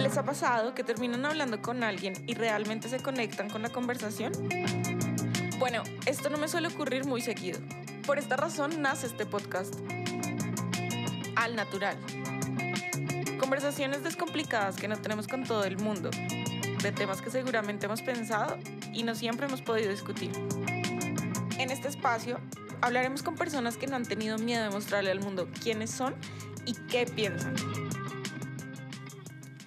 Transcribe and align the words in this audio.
¿Les 0.00 0.16
ha 0.16 0.24
pasado 0.24 0.74
que 0.74 0.82
terminan 0.82 1.26
hablando 1.26 1.60
con 1.60 1.84
alguien 1.84 2.14
y 2.26 2.32
realmente 2.32 2.88
se 2.88 3.00
conectan 3.00 3.50
con 3.50 3.60
la 3.60 3.68
conversación? 3.68 4.32
Bueno, 5.58 5.82
esto 6.06 6.30
no 6.30 6.38
me 6.38 6.48
suele 6.48 6.68
ocurrir 6.68 7.04
muy 7.04 7.20
seguido. 7.20 7.60
Por 8.06 8.18
esta 8.18 8.36
razón 8.36 8.80
nace 8.80 9.08
este 9.08 9.26
podcast. 9.26 9.74
Al 11.36 11.54
natural. 11.54 11.98
Conversaciones 13.38 14.02
descomplicadas 14.02 14.76
que 14.76 14.88
no 14.88 14.96
tenemos 14.96 15.28
con 15.28 15.44
todo 15.44 15.64
el 15.64 15.76
mundo, 15.76 16.10
de 16.10 16.92
temas 16.92 17.20
que 17.20 17.30
seguramente 17.30 17.84
hemos 17.84 18.00
pensado 18.00 18.56
y 18.94 19.02
no 19.02 19.14
siempre 19.14 19.46
hemos 19.46 19.60
podido 19.60 19.90
discutir. 19.90 20.32
En 21.58 21.70
este 21.70 21.88
espacio 21.88 22.40
hablaremos 22.80 23.22
con 23.22 23.34
personas 23.34 23.76
que 23.76 23.86
no 23.86 23.96
han 23.96 24.06
tenido 24.06 24.38
miedo 24.38 24.64
de 24.64 24.70
mostrarle 24.70 25.10
al 25.10 25.20
mundo 25.20 25.46
quiénes 25.62 25.90
son 25.90 26.14
y 26.64 26.72
qué 26.88 27.04
piensan. 27.04 27.54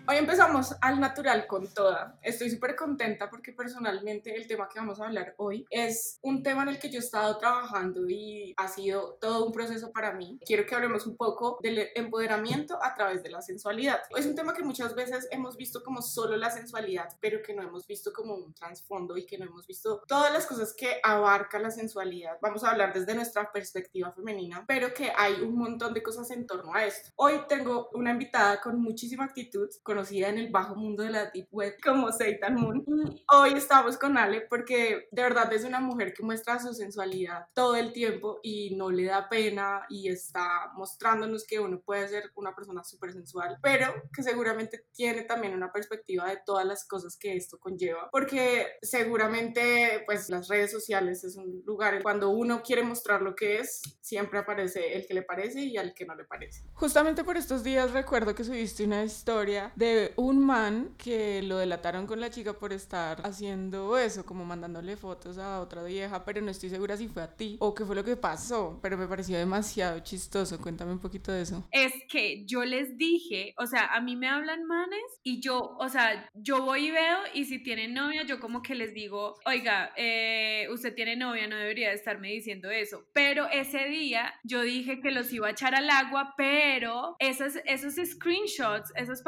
Hoy 0.05 0.17
empezamos 0.17 0.75
al 0.81 0.99
natural 0.99 1.47
con 1.47 1.73
toda. 1.73 2.19
Estoy 2.21 2.49
súper 2.49 2.75
contenta 2.75 3.29
porque 3.29 3.53
personalmente 3.53 4.35
el 4.35 4.47
tema 4.47 4.67
que 4.67 4.77
vamos 4.77 4.99
a 4.99 5.05
hablar 5.05 5.33
hoy 5.37 5.65
es 5.69 6.19
un 6.21 6.43
tema 6.43 6.63
en 6.63 6.69
el 6.69 6.79
que 6.79 6.89
yo 6.89 6.97
he 6.97 7.03
estado 7.03 7.37
trabajando 7.37 8.09
y 8.09 8.53
ha 8.57 8.67
sido 8.67 9.17
todo 9.21 9.45
un 9.45 9.53
proceso 9.53 9.93
para 9.93 10.11
mí. 10.11 10.39
Quiero 10.45 10.65
que 10.65 10.75
hablemos 10.75 11.07
un 11.07 11.15
poco 11.15 11.57
del 11.63 11.87
empoderamiento 11.95 12.77
a 12.83 12.93
través 12.93 13.23
de 13.23 13.29
la 13.29 13.41
sensualidad. 13.41 14.01
Es 14.17 14.25
un 14.25 14.35
tema 14.35 14.53
que 14.53 14.61
muchas 14.61 14.93
veces 14.93 15.25
hemos 15.31 15.55
visto 15.55 15.81
como 15.81 16.01
solo 16.01 16.35
la 16.35 16.51
sensualidad, 16.51 17.07
pero 17.21 17.41
que 17.41 17.53
no 17.53 17.63
hemos 17.63 17.87
visto 17.87 18.11
como 18.11 18.35
un 18.35 18.53
trasfondo 18.53 19.15
y 19.15 19.25
que 19.25 19.37
no 19.37 19.45
hemos 19.45 19.65
visto 19.65 20.01
todas 20.05 20.33
las 20.33 20.45
cosas 20.45 20.73
que 20.77 20.99
abarca 21.01 21.59
la 21.59 21.71
sensualidad. 21.71 22.37
Vamos 22.41 22.65
a 22.65 22.71
hablar 22.71 22.91
desde 22.91 23.15
nuestra 23.15 23.53
perspectiva 23.53 24.11
femenina, 24.11 24.65
pero 24.67 24.93
que 24.93 25.13
hay 25.15 25.35
un 25.35 25.55
montón 25.55 25.93
de 25.93 26.03
cosas 26.03 26.29
en 26.31 26.45
torno 26.45 26.73
a 26.75 26.83
esto. 26.83 27.11
Hoy 27.15 27.39
tengo 27.47 27.89
una 27.93 28.11
invitada 28.11 28.59
con 28.59 28.81
muchísima 28.81 29.23
actitud, 29.23 29.69
conocida 29.93 30.29
en 30.29 30.39
el 30.39 30.49
bajo 30.49 30.75
mundo 30.75 31.03
de 31.03 31.11
la 31.11 31.29
Deep 31.29 31.49
Web 31.51 31.75
como 31.83 32.11
Satan 32.11 32.55
Moon. 32.55 32.83
Hoy 33.31 33.53
estamos 33.53 33.95
con 33.95 34.17
Ale 34.17 34.41
porque 34.41 35.07
de 35.11 35.21
verdad 35.21 35.53
es 35.53 35.65
una 35.65 35.79
mujer 35.79 36.15
que 36.15 36.23
muestra 36.23 36.59
su 36.59 36.73
sensualidad 36.73 37.45
todo 37.53 37.75
el 37.75 37.93
tiempo 37.93 38.39
y 38.41 38.75
no 38.75 38.89
le 38.89 39.05
da 39.05 39.29
pena 39.29 39.85
y 39.89 40.09
está 40.09 40.71
mostrándonos 40.73 41.45
que 41.45 41.59
uno 41.59 41.79
puede 41.79 42.07
ser 42.07 42.31
una 42.33 42.55
persona 42.55 42.83
súper 42.83 43.13
sensual, 43.13 43.59
pero 43.61 43.93
que 44.11 44.23
seguramente 44.23 44.83
tiene 44.93 45.21
también 45.25 45.53
una 45.53 45.71
perspectiva 45.71 46.27
de 46.27 46.39
todas 46.43 46.65
las 46.65 46.87
cosas 46.87 47.15
que 47.15 47.35
esto 47.35 47.59
conlleva, 47.59 48.09
porque 48.11 48.65
seguramente 48.81 50.01
pues 50.07 50.27
las 50.29 50.47
redes 50.47 50.71
sociales 50.71 51.23
es 51.23 51.35
un 51.35 51.61
lugar 51.67 52.01
cuando 52.01 52.31
uno 52.31 52.63
quiere 52.63 52.81
mostrar 52.81 53.21
lo 53.21 53.35
que 53.35 53.59
es, 53.59 53.79
siempre 54.01 54.39
aparece 54.39 54.95
el 54.95 55.05
que 55.05 55.13
le 55.13 55.21
parece 55.21 55.61
y 55.61 55.77
al 55.77 55.93
que 55.93 56.07
no 56.07 56.15
le 56.15 56.23
parece. 56.23 56.63
Justamente 56.73 57.23
por 57.23 57.37
estos 57.37 57.63
días 57.63 57.91
recuerdo 57.91 58.33
que 58.33 58.43
subiste 58.43 58.85
una 58.85 59.03
historia 59.03 59.71
de 59.75 59.82
un 60.17 60.45
man 60.45 60.95
que 60.97 61.41
lo 61.43 61.57
delataron 61.57 62.07
con 62.07 62.19
la 62.19 62.29
chica 62.29 62.53
por 62.53 62.73
estar 62.73 63.21
haciendo 63.25 63.97
eso, 63.97 64.25
como 64.25 64.45
mandándole 64.45 64.97
fotos 64.97 65.37
a 65.37 65.61
otra 65.61 65.83
vieja, 65.83 66.23
pero 66.25 66.41
no 66.41 66.51
estoy 66.51 66.69
segura 66.69 66.97
si 66.97 67.07
fue 67.07 67.23
a 67.23 67.35
ti 67.35 67.57
o 67.59 67.73
qué 67.73 67.85
fue 67.85 67.95
lo 67.95 68.03
que 68.03 68.15
pasó, 68.15 68.79
pero 68.81 68.97
me 68.97 69.07
pareció 69.07 69.37
demasiado 69.37 69.99
chistoso. 69.99 70.59
Cuéntame 70.59 70.91
un 70.91 70.99
poquito 70.99 71.31
de 71.31 71.41
eso. 71.41 71.67
Es 71.71 71.93
que 72.09 72.45
yo 72.45 72.63
les 72.65 72.97
dije, 72.97 73.53
o 73.57 73.65
sea, 73.65 73.87
a 73.87 74.01
mí 74.01 74.15
me 74.15 74.27
hablan 74.27 74.65
manes 74.65 75.19
y 75.23 75.41
yo, 75.41 75.75
o 75.79 75.89
sea, 75.89 76.29
yo 76.33 76.63
voy 76.63 76.87
y 76.87 76.91
veo 76.91 77.19
y 77.33 77.45
si 77.45 77.59
tienen 77.63 77.93
novia, 77.93 78.23
yo 78.23 78.39
como 78.39 78.61
que 78.61 78.75
les 78.75 78.93
digo, 78.93 79.35
oiga, 79.45 79.93
eh, 79.95 80.67
usted 80.71 80.93
tiene 80.93 81.15
novia, 81.15 81.47
no 81.47 81.55
debería 81.55 81.91
estarme 81.91 82.29
diciendo 82.29 82.69
eso. 82.69 83.05
Pero 83.13 83.47
ese 83.49 83.85
día 83.85 84.33
yo 84.43 84.61
dije 84.61 84.99
que 84.99 85.11
los 85.11 85.31
iba 85.31 85.47
a 85.47 85.51
echar 85.51 85.75
al 85.75 85.89
agua, 85.89 86.33
pero 86.37 87.15
esos, 87.19 87.53
esos 87.65 87.95
screenshots, 87.95 88.91
esos 88.95 89.21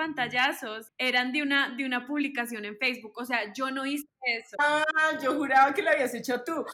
eran 0.98 1.32
de 1.32 1.42
una, 1.42 1.76
de 1.76 1.86
una 1.86 2.06
publicación 2.06 2.66
en 2.66 2.78
Facebook. 2.78 3.14
O 3.18 3.26
sea, 3.26 3.54
yo 3.54 3.72
no 3.72 3.86
hice 3.86 4.08
eso. 4.24 4.56
Ah, 4.60 4.84
yo 5.22 5.36
juraba 5.36 5.74
que 5.74 5.82
lo 5.82 5.92
habías 5.92 6.14
hecho 6.14 6.44
tú. 6.44 6.66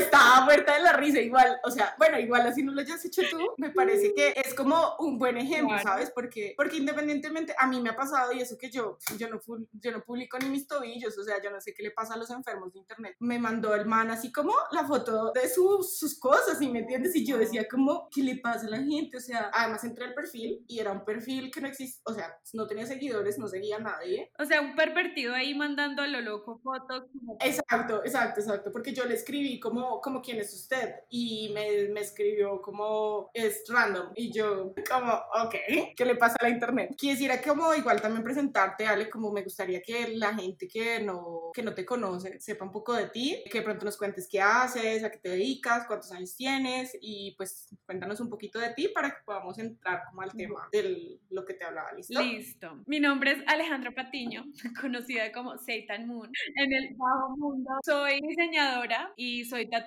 Estaba 0.00 0.44
muerta 0.44 0.74
de 0.74 0.82
la 0.82 0.92
risa 0.94 1.20
igual, 1.20 1.58
o 1.64 1.70
sea, 1.70 1.94
bueno, 1.98 2.18
igual 2.18 2.46
así 2.46 2.62
no 2.62 2.72
lo 2.72 2.80
hayas 2.80 3.04
hecho 3.04 3.22
tú, 3.30 3.38
me 3.58 3.70
parece 3.70 4.12
que 4.14 4.34
es 4.36 4.54
como 4.54 4.96
un 4.98 5.18
buen 5.18 5.36
ejemplo, 5.36 5.78
¿sabes? 5.82 6.10
Porque, 6.10 6.54
porque 6.56 6.78
independientemente, 6.78 7.54
a 7.58 7.66
mí 7.66 7.80
me 7.80 7.90
ha 7.90 7.96
pasado 7.96 8.32
y 8.32 8.40
eso 8.40 8.56
que 8.58 8.70
yo, 8.70 8.98
yo 9.18 9.28
no, 9.28 9.40
yo 9.72 9.92
no 9.92 10.02
publico 10.02 10.38
ni 10.38 10.48
mis 10.48 10.66
tobillos, 10.66 11.16
o 11.18 11.24
sea, 11.24 11.42
yo 11.42 11.50
no 11.50 11.60
sé 11.60 11.74
qué 11.74 11.82
le 11.82 11.90
pasa 11.90 12.14
a 12.14 12.16
los 12.16 12.30
enfermos 12.30 12.72
de 12.72 12.80
internet. 12.80 13.16
Me 13.20 13.38
mandó 13.38 13.74
el 13.74 13.86
man 13.86 14.10
así 14.10 14.32
como 14.32 14.52
la 14.72 14.84
foto 14.86 15.32
de 15.32 15.48
sus, 15.48 15.98
sus 15.98 16.18
cosas, 16.18 16.60
¿y 16.60 16.68
me 16.68 16.80
entiendes? 16.80 17.14
Y 17.16 17.26
yo 17.26 17.38
decía 17.38 17.66
como, 17.68 18.08
¿qué 18.10 18.22
le 18.22 18.36
pasa 18.36 18.66
a 18.66 18.70
la 18.70 18.78
gente? 18.78 19.16
O 19.16 19.20
sea, 19.20 19.50
además 19.52 19.84
entré 19.84 20.04
al 20.04 20.14
perfil 20.14 20.64
y 20.66 20.78
era 20.78 20.92
un 20.92 21.04
perfil 21.04 21.50
que 21.50 21.60
no 21.60 21.68
existe, 21.68 22.00
o 22.04 22.14
sea, 22.14 22.38
no 22.52 22.66
tenía 22.66 22.86
seguidores, 22.86 23.38
no 23.38 23.48
seguía 23.48 23.76
a 23.76 23.80
nadie. 23.80 24.30
O 24.38 24.44
sea, 24.44 24.60
un 24.60 24.74
pervertido 24.74 25.34
ahí 25.34 25.54
mandando 25.54 26.02
a 26.02 26.06
lo 26.06 26.20
loco 26.20 26.60
fotos. 26.62 27.04
Exacto, 27.40 28.02
exacto, 28.04 28.40
exacto, 28.40 28.72
porque 28.72 28.92
yo 28.92 29.04
le 29.04 29.14
escribí 29.14 29.60
como, 29.60 29.89
como 30.00 30.20
quién 30.20 30.38
es 30.38 30.52
usted 30.54 30.96
y 31.08 31.50
me, 31.54 31.88
me 31.88 32.00
escribió 32.00 32.60
como 32.60 33.30
es 33.34 33.64
random 33.68 34.12
y 34.14 34.32
yo 34.32 34.74
como 34.88 35.12
ok, 35.44 35.54
¿qué 35.96 36.04
le 36.04 36.16
pasa 36.16 36.36
a 36.38 36.44
la 36.44 36.50
internet? 36.50 36.94
Quisiera 36.96 37.40
como 37.40 37.74
igual 37.74 38.00
también 38.00 38.22
presentarte, 38.22 38.86
Ale, 38.86 39.08
como 39.08 39.32
me 39.32 39.42
gustaría 39.42 39.80
que 39.80 40.08
la 40.16 40.34
gente 40.34 40.68
que 40.68 41.00
no, 41.00 41.50
que 41.52 41.62
no 41.62 41.74
te 41.74 41.84
conoce 41.84 42.38
sepa 42.40 42.64
un 42.64 42.72
poco 42.72 42.92
de 42.92 43.08
ti, 43.08 43.42
que 43.50 43.62
pronto 43.62 43.84
nos 43.84 43.96
cuentes 43.96 44.28
qué 44.30 44.40
haces, 44.40 45.02
a 45.02 45.10
qué 45.10 45.18
te 45.18 45.30
dedicas, 45.30 45.86
cuántos 45.86 46.12
años 46.12 46.36
tienes 46.36 46.96
y 47.00 47.34
pues 47.36 47.68
cuéntanos 47.86 48.20
un 48.20 48.28
poquito 48.28 48.58
de 48.58 48.74
ti 48.74 48.88
para 48.88 49.10
que 49.10 49.22
podamos 49.24 49.58
entrar 49.58 50.02
como 50.08 50.22
al 50.22 50.32
tema 50.32 50.68
de 50.72 51.18
lo 51.30 51.44
que 51.44 51.54
te 51.54 51.64
hablaba, 51.64 51.92
¿listo? 51.92 52.20
Listo. 52.20 52.82
Mi 52.86 53.00
nombre 53.00 53.32
es 53.32 53.38
Alejandra 53.46 53.92
Patiño, 53.92 54.44
conocida 54.80 55.32
como 55.32 55.56
Satan 55.58 56.06
Moon 56.06 56.30
en 56.56 56.72
el 56.72 56.94
bajo 56.96 57.36
mundo. 57.36 57.70
Soy 57.84 58.20
diseñadora 58.20 59.12
y 59.16 59.44
soy 59.44 59.68
tatuadora, 59.68 59.79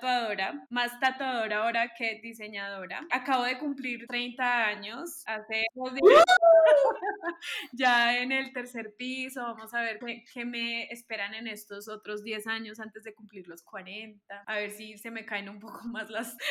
más 0.70 0.98
tatuadora 1.00 1.64
ahora 1.64 1.92
que 1.96 2.20
diseñadora. 2.22 3.06
Acabo 3.10 3.44
de 3.44 3.58
cumplir 3.58 4.06
30 4.06 4.66
años 4.66 5.22
hace 5.26 5.64
dos 5.74 5.94
días. 5.94 6.24
ya 7.72 8.18
en 8.18 8.32
el 8.32 8.52
tercer 8.52 8.94
piso, 8.96 9.42
vamos 9.42 9.72
a 9.74 9.82
ver 9.82 9.98
qué, 10.32 10.44
me 10.44 10.84
esperan 10.84 11.34
en 11.34 11.46
estos 11.46 11.88
otros 11.88 12.22
10 12.22 12.46
años 12.46 12.80
antes 12.80 13.04
de 13.04 13.14
cumplir 13.14 13.48
los 13.48 13.62
40. 13.62 14.44
A 14.46 14.54
ver 14.54 14.70
si 14.70 14.98
se 14.98 15.10
me 15.10 15.24
caen 15.24 15.48
un 15.48 15.60
poco 15.60 15.84
más 15.84 16.10
las... 16.10 16.36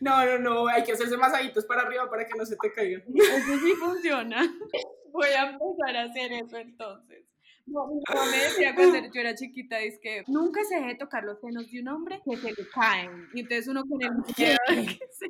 No, 0.00 0.24
no, 0.24 0.38
no, 0.38 0.66
hay 0.66 0.82
que 0.82 0.92
hacerse 0.92 1.16
masaditos 1.16 1.64
para 1.64 1.82
arriba 1.82 2.08
para 2.10 2.26
que 2.26 2.36
no 2.36 2.44
se 2.44 2.56
te 2.56 2.72
caigan. 2.72 3.02
Eso 3.14 3.58
sí 3.58 3.72
funciona. 3.78 4.42
Voy 5.12 5.28
a 5.28 5.50
empezar 5.50 5.96
a 5.96 6.02
hacer 6.04 6.32
eso 6.32 6.56
entonces. 6.56 7.24
No, 7.66 7.86
mi 7.86 8.00
mamá 8.08 8.30
me 8.30 8.36
decía 8.38 8.74
cuando 8.74 8.98
yo 8.98 9.20
era 9.20 9.34
chiquita, 9.34 9.78
es 9.78 9.98
que 10.02 10.24
nunca 10.26 10.60
se 10.64 10.76
deje 10.76 10.96
tocar 10.96 11.22
los 11.24 11.40
senos 11.40 11.70
de 11.70 11.80
un 11.80 11.88
hombre 11.88 12.20
que 12.24 12.36
se 12.36 12.48
le 12.48 12.68
caen. 12.68 13.28
Y 13.32 13.40
entonces 13.40 13.68
uno 13.68 13.84
con 13.84 14.02
el 14.02 14.10
miedo 14.36 14.56
de 14.68 14.86
que 14.86 15.06
se... 15.12 15.26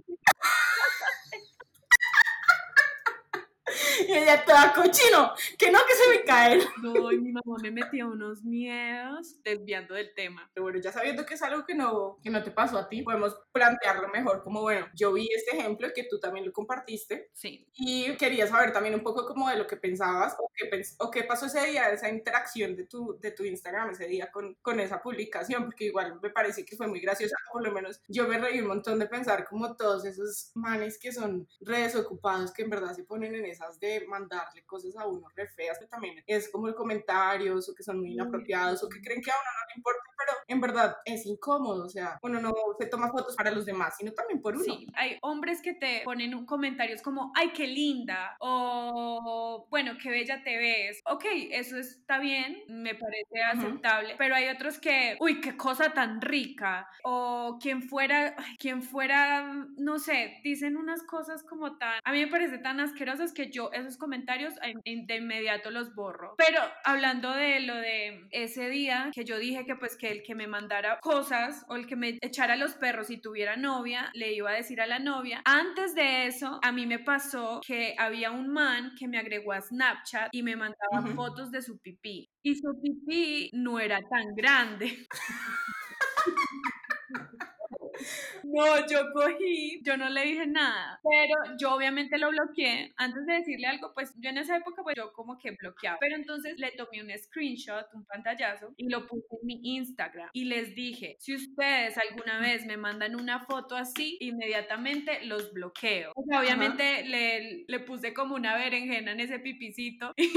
y 4.10 4.18
ella 4.18 4.44
toda 4.44 4.72
cochino, 4.72 5.32
que 5.56 5.70
no, 5.70 5.78
que 5.86 5.94
se 5.94 6.10
me 6.10 6.24
cae. 6.24 6.60
No, 6.82 7.12
y 7.12 7.20
mi 7.20 7.32
mamá 7.32 7.56
me 7.62 7.70
metía 7.70 8.06
unos 8.06 8.42
miedos 8.42 9.40
desviando 9.44 9.94
del 9.94 10.12
tema. 10.14 10.50
Pero 10.52 10.64
bueno, 10.64 10.80
ya 10.80 10.90
sabiendo 10.90 11.24
que 11.24 11.34
es 11.34 11.42
algo 11.42 11.64
que 11.64 11.74
no, 11.74 12.18
que 12.22 12.30
no 12.30 12.42
te 12.42 12.50
pasó 12.50 12.78
a 12.78 12.88
ti, 12.88 13.02
podemos 13.02 13.38
plantearlo 13.52 14.08
mejor 14.08 14.42
como, 14.42 14.62
bueno, 14.62 14.88
yo 14.94 15.12
vi 15.12 15.28
este 15.32 15.56
ejemplo 15.56 15.88
que 15.94 16.04
tú 16.04 16.18
también 16.18 16.46
lo 16.46 16.52
compartiste. 16.52 17.30
Sí. 17.32 17.68
Y 17.74 18.16
quería 18.16 18.46
saber 18.46 18.72
también 18.72 18.94
un 18.94 19.02
poco 19.02 19.26
como 19.26 19.48
de 19.48 19.56
lo 19.56 19.66
que 19.66 19.76
pensabas 19.76 20.34
o 20.38 20.50
qué, 20.54 20.68
o 20.98 21.10
qué 21.10 21.24
pasó 21.24 21.46
ese 21.46 21.66
día, 21.66 21.90
esa 21.90 22.08
interacción 22.08 22.74
de 22.74 22.86
tu, 22.86 23.18
de 23.20 23.30
tu 23.30 23.44
Instagram 23.44 23.90
ese 23.90 24.06
día 24.06 24.30
con, 24.32 24.54
con 24.60 24.80
esa 24.80 25.00
publicación, 25.00 25.64
porque 25.64 25.84
igual 25.84 26.18
me 26.20 26.30
parece 26.30 26.64
que 26.64 26.76
fue 26.76 26.88
muy 26.88 27.00
graciosa, 27.00 27.36
por 27.52 27.62
lo 27.62 27.72
menos 27.72 28.00
yo 28.08 28.26
me 28.26 28.38
reí 28.38 28.60
un 28.60 28.68
montón 28.68 28.98
de 28.98 29.06
pensar 29.06 29.46
como 29.46 29.76
todos 29.76 30.04
esos 30.04 30.50
manes 30.54 30.98
que 30.98 31.12
son 31.12 31.48
redes 31.60 31.94
ocupados 31.94 32.52
que 32.52 32.62
en 32.62 32.70
verdad 32.70 32.94
se 32.94 33.04
ponen 33.04 33.34
en 33.34 33.44
esas 33.44 33.78
de 33.78 33.99
mandarle 34.06 34.64
cosas 34.64 34.96
a 34.96 35.06
uno 35.06 35.28
re 35.34 35.48
feas, 35.48 35.78
que 35.78 35.86
también 35.86 36.22
es 36.26 36.50
como 36.50 36.68
el 36.68 36.74
comentarios 36.74 37.68
o 37.68 37.74
que 37.74 37.82
son 37.82 38.00
muy 38.00 38.12
inapropiados 38.12 38.82
o 38.82 38.88
que 38.88 39.00
creen 39.00 39.20
que 39.22 39.30
a 39.30 39.34
uno 39.34 39.50
no 39.60 39.66
le 39.68 39.74
importa, 39.76 40.02
pero 40.18 40.38
en 40.48 40.60
verdad 40.60 40.96
es 41.04 41.26
incómodo, 41.26 41.86
o 41.86 41.88
sea, 41.88 42.18
uno 42.22 42.40
no 42.40 42.52
se 42.78 42.86
toma 42.86 43.10
fotos 43.10 43.36
para 43.36 43.50
los 43.50 43.66
demás, 43.66 43.96
sino 43.96 44.12
también 44.12 44.40
por 44.40 44.54
uno. 44.54 44.64
Sí, 44.64 44.86
hay 44.94 45.18
hombres 45.22 45.60
que 45.62 45.74
te 45.74 46.02
ponen 46.04 46.44
comentarios 46.46 47.02
como, 47.02 47.32
ay, 47.34 47.52
qué 47.52 47.66
linda, 47.66 48.36
o 48.40 49.66
bueno, 49.70 49.92
qué 50.00 50.10
bella 50.10 50.42
te 50.42 50.56
ves. 50.56 51.00
Ok, 51.04 51.24
eso 51.50 51.76
está 51.78 52.18
bien, 52.18 52.64
me 52.68 52.94
parece 52.94 53.42
aceptable, 53.52 54.14
pero 54.18 54.34
hay 54.34 54.48
otros 54.48 54.78
que, 54.78 55.16
uy, 55.20 55.40
qué 55.40 55.56
cosa 55.56 55.92
tan 55.92 56.20
rica. 56.20 56.88
O 57.04 57.58
quien 57.60 57.82
fuera, 57.82 58.34
quien 58.58 58.82
fuera, 58.82 59.66
no 59.76 59.98
sé, 59.98 60.40
dicen 60.42 60.76
unas 60.76 61.02
cosas 61.02 61.42
como 61.42 61.78
tan, 61.78 62.00
a 62.04 62.12
mí 62.12 62.20
me 62.20 62.30
parece 62.30 62.58
tan 62.58 62.80
asquerosas 62.80 63.32
que 63.32 63.50
yo 63.50 63.72
esos 63.90 63.98
comentarios 63.98 64.54
de 64.84 65.16
inmediato 65.16 65.70
los 65.70 65.94
borro. 65.94 66.34
Pero 66.38 66.60
hablando 66.84 67.32
de 67.32 67.60
lo 67.60 67.74
de 67.74 68.28
ese 68.30 68.68
día 68.68 69.10
que 69.12 69.24
yo 69.24 69.38
dije 69.38 69.64
que 69.64 69.74
pues 69.74 69.96
que 69.96 70.12
el 70.12 70.22
que 70.22 70.36
me 70.36 70.46
mandara 70.46 71.00
cosas 71.00 71.64
o 71.68 71.76
el 71.76 71.86
que 71.86 71.96
me 71.96 72.18
echara 72.20 72.56
los 72.56 72.74
perros 72.74 73.08
si 73.08 73.18
tuviera 73.18 73.56
novia, 73.56 74.10
le 74.14 74.32
iba 74.32 74.50
a 74.50 74.54
decir 74.54 74.80
a 74.80 74.86
la 74.86 75.00
novia. 75.00 75.42
Antes 75.44 75.94
de 75.94 76.26
eso, 76.26 76.60
a 76.62 76.72
mí 76.72 76.86
me 76.86 77.00
pasó 77.00 77.60
que 77.66 77.94
había 77.98 78.30
un 78.30 78.48
man 78.48 78.94
que 78.96 79.08
me 79.08 79.18
agregó 79.18 79.52
a 79.52 79.60
Snapchat 79.60 80.28
y 80.32 80.42
me 80.42 80.56
mandaba 80.56 81.02
fotos 81.14 81.50
de 81.50 81.62
su 81.62 81.78
pipí. 81.78 82.30
Y 82.42 82.54
su 82.54 82.80
pipí 82.80 83.50
no 83.52 83.80
era 83.80 83.98
tan 84.08 84.34
grande. 84.36 85.06
No, 88.52 88.86
yo 88.86 89.12
cogí, 89.12 89.80
yo 89.82 89.96
no 89.96 90.08
le 90.08 90.22
dije 90.24 90.46
nada, 90.46 91.00
pero 91.02 91.56
yo 91.58 91.74
obviamente 91.74 92.18
lo 92.18 92.30
bloqueé. 92.30 92.92
Antes 92.96 93.26
de 93.26 93.34
decirle 93.34 93.66
algo, 93.66 93.92
pues 93.94 94.14
yo 94.18 94.30
en 94.30 94.38
esa 94.38 94.56
época, 94.56 94.82
pues 94.82 94.96
yo 94.96 95.12
como 95.12 95.38
que 95.38 95.52
bloqueaba. 95.52 95.98
Pero 96.00 96.16
entonces 96.16 96.54
le 96.58 96.72
tomé 96.72 97.02
un 97.02 97.10
screenshot, 97.16 97.86
un 97.94 98.04
pantallazo, 98.06 98.74
y 98.76 98.88
lo 98.88 99.06
puse 99.06 99.26
en 99.40 99.46
mi 99.46 99.60
Instagram. 99.62 100.30
Y 100.32 100.44
les 100.44 100.74
dije, 100.74 101.16
si 101.20 101.34
ustedes 101.34 101.96
alguna 101.98 102.40
vez 102.40 102.66
me 102.66 102.76
mandan 102.76 103.14
una 103.14 103.40
foto 103.40 103.76
así, 103.76 104.16
inmediatamente 104.20 105.24
los 105.24 105.52
bloqueo. 105.52 106.12
O 106.14 106.24
sea, 106.24 106.40
obviamente 106.40 107.04
le, 107.04 107.64
le, 107.66 107.80
puse 107.80 108.12
como 108.12 108.34
una 108.34 108.56
berenjena 108.56 109.12
en 109.12 109.20
ese 109.20 109.38
pipicito 109.38 110.12
y, 110.16 110.28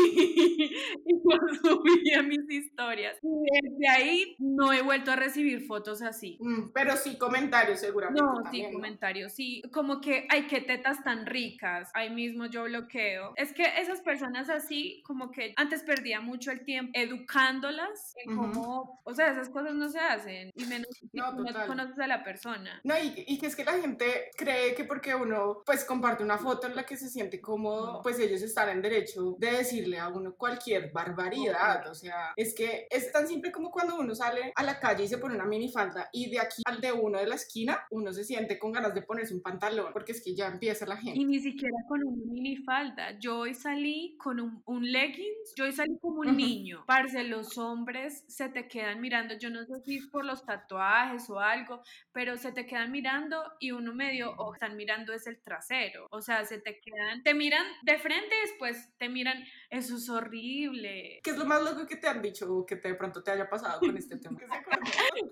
lo 1.24 1.56
subí 1.56 2.14
a 2.14 2.24
mis 2.24 2.50
historias. 2.50 3.18
Y 3.22 3.62
desde 3.62 3.88
ahí 3.90 4.36
no 4.40 4.72
he 4.72 4.82
vuelto 4.82 5.12
a 5.12 5.16
recibir 5.16 5.62
fotos 5.66 6.02
así. 6.02 6.38
Mm, 6.40 6.72
pero 6.74 6.96
sí 6.96 7.18
comentarios, 7.18 7.80
seguro 7.80 8.03
no, 8.12 8.44
sí, 8.52 8.66
comentarios, 8.72 9.34
sí. 9.34 9.62
Como 9.72 10.02
que, 10.02 10.28
ay, 10.30 10.48
qué 10.48 10.62
tetas 10.62 11.04
tan 11.04 11.26
ricas. 11.26 11.90
Ahí 11.94 12.10
mismo 12.10 12.46
yo 12.46 12.64
bloqueo. 12.64 13.34
Es 13.36 13.54
que 13.54 13.64
esas 13.80 14.02
personas 14.02 14.50
así, 14.50 15.02
como 15.06 15.32
que 15.32 15.54
antes 15.58 15.84
perdía 15.84 16.22
mucho 16.22 16.52
el 16.52 16.64
tiempo 16.64 16.92
educándolas 16.94 18.14
en 18.24 18.36
cómo, 18.36 19.02
o 19.04 19.14
sea, 19.14 19.32
esas 19.32 19.50
cosas 19.50 19.74
no 19.74 19.90
se 19.90 20.00
hacen. 20.00 20.52
Y 20.56 20.66
menos 20.66 20.88
no, 21.12 21.32
no 21.34 21.68
conoces 21.68 22.00
a 22.00 22.08
la 22.08 22.24
persona. 22.24 22.82
No, 22.84 22.98
y, 22.98 23.24
y, 23.28 23.38
que 23.40 23.48
es 23.48 23.56
que 23.56 23.64
la 23.64 23.74
gente 23.74 24.32
cree 24.36 24.76
que 24.76 24.84
porque 24.84 25.16
uno, 25.16 25.62
pues, 25.66 25.86
comparte 25.86 26.24
una 26.24 26.38
foto 26.38 26.68
en 26.68 26.76
la 26.76 26.86
que 26.86 26.98
se 26.98 27.10
siente 27.10 27.42
cómodo, 27.42 28.02
pues 28.02 28.20
ellos 28.20 28.42
están 28.42 28.70
en 28.70 28.82
derecho 28.82 29.36
de 29.38 29.52
decirle 29.52 30.00
a 30.00 30.10
uno 30.10 30.36
cualquier 30.36 30.92
barbaridad. 30.92 31.88
O 31.90 31.96
sea, 31.96 32.34
es 32.36 32.54
que 32.54 32.88
es 32.90 33.12
tan 33.12 33.28
simple 33.28 33.52
como 33.52 33.72
cuando 33.72 33.98
uno 33.98 34.16
sale 34.16 34.52
a 34.56 34.64
la 34.64 34.80
calle 34.80 35.04
y 35.04 35.08
se 35.08 35.18
pone 35.18 35.36
una 35.36 35.46
minifalda 35.46 36.10
y 36.12 36.30
de 36.30 36.40
aquí 36.40 36.62
al 36.66 36.82
de 36.82 36.92
uno 36.92 37.20
de 37.20 37.28
la 37.28 37.36
esquina 37.36 37.86
uno 37.94 38.12
se 38.12 38.24
siente 38.24 38.58
con 38.58 38.72
ganas 38.72 38.94
de 38.96 39.04
ponerse 39.04 39.34
un 39.34 39.42
pantalón, 39.42 39.94
porque 39.94 40.14
es 40.14 40.24
que 40.24 40.36
ya 40.36 40.48
empieza 40.48 40.86
la 40.86 40.98
gente. 40.98 41.20
Y 41.20 41.26
ni 41.26 41.40
siquiera 41.40 41.78
con 41.88 42.04
una 42.04 42.34
minifalda. 42.34 43.20
Yo 43.20 43.40
hoy 43.40 43.54
salí 43.54 44.18
con 44.18 44.40
un, 44.40 44.62
un 44.66 44.92
leggings, 44.92 45.54
yo 45.56 45.66
hoy 45.66 45.72
salí 45.72 45.98
como 46.00 46.22
un 46.22 46.36
niño. 46.36 46.84
Parce, 46.88 47.24
los 47.24 47.58
hombres 47.58 48.26
se 48.28 48.50
te 48.50 48.68
quedan 48.68 49.00
mirando, 49.00 49.36
yo 49.38 49.50
no 49.50 49.64
sé 49.66 49.80
si 49.86 49.98
es 49.98 50.08
por 50.08 50.26
los 50.26 50.44
tatuajes 50.44 51.30
o 51.30 51.40
algo, 51.40 51.84
pero 52.12 52.38
se 52.38 52.52
te 52.52 52.66
quedan 52.66 52.92
mirando 52.92 53.44
y 53.60 53.72
uno 53.72 53.94
medio, 53.94 54.32
o 54.38 54.54
están 54.54 54.76
mirando 54.76 55.14
es 55.14 55.28
el 55.28 55.42
trasero. 55.42 56.08
O 56.10 56.22
sea, 56.22 56.46
se 56.46 56.60
te 56.60 56.80
quedan, 56.80 57.22
te 57.24 57.34
miran 57.34 57.66
de 57.84 57.98
frente 58.00 58.36
y 58.36 58.48
después 58.50 58.90
te 58.98 59.08
miran, 59.08 59.44
eso 59.70 59.98
es 59.98 60.10
horrible. 60.10 61.20
¿Qué 61.24 61.30
es 61.30 61.38
lo 61.38 61.46
más 61.46 61.62
loco 61.62 61.86
que 61.86 61.98
te 61.98 62.08
han 62.08 62.22
dicho 62.22 62.52
o 62.52 62.66
que 62.66 62.76
de 62.76 62.96
pronto 62.96 63.22
te 63.24 63.32
haya 63.32 63.48
pasado 63.48 63.80
con 63.80 63.96
este 63.96 64.18
tema? 64.20 64.40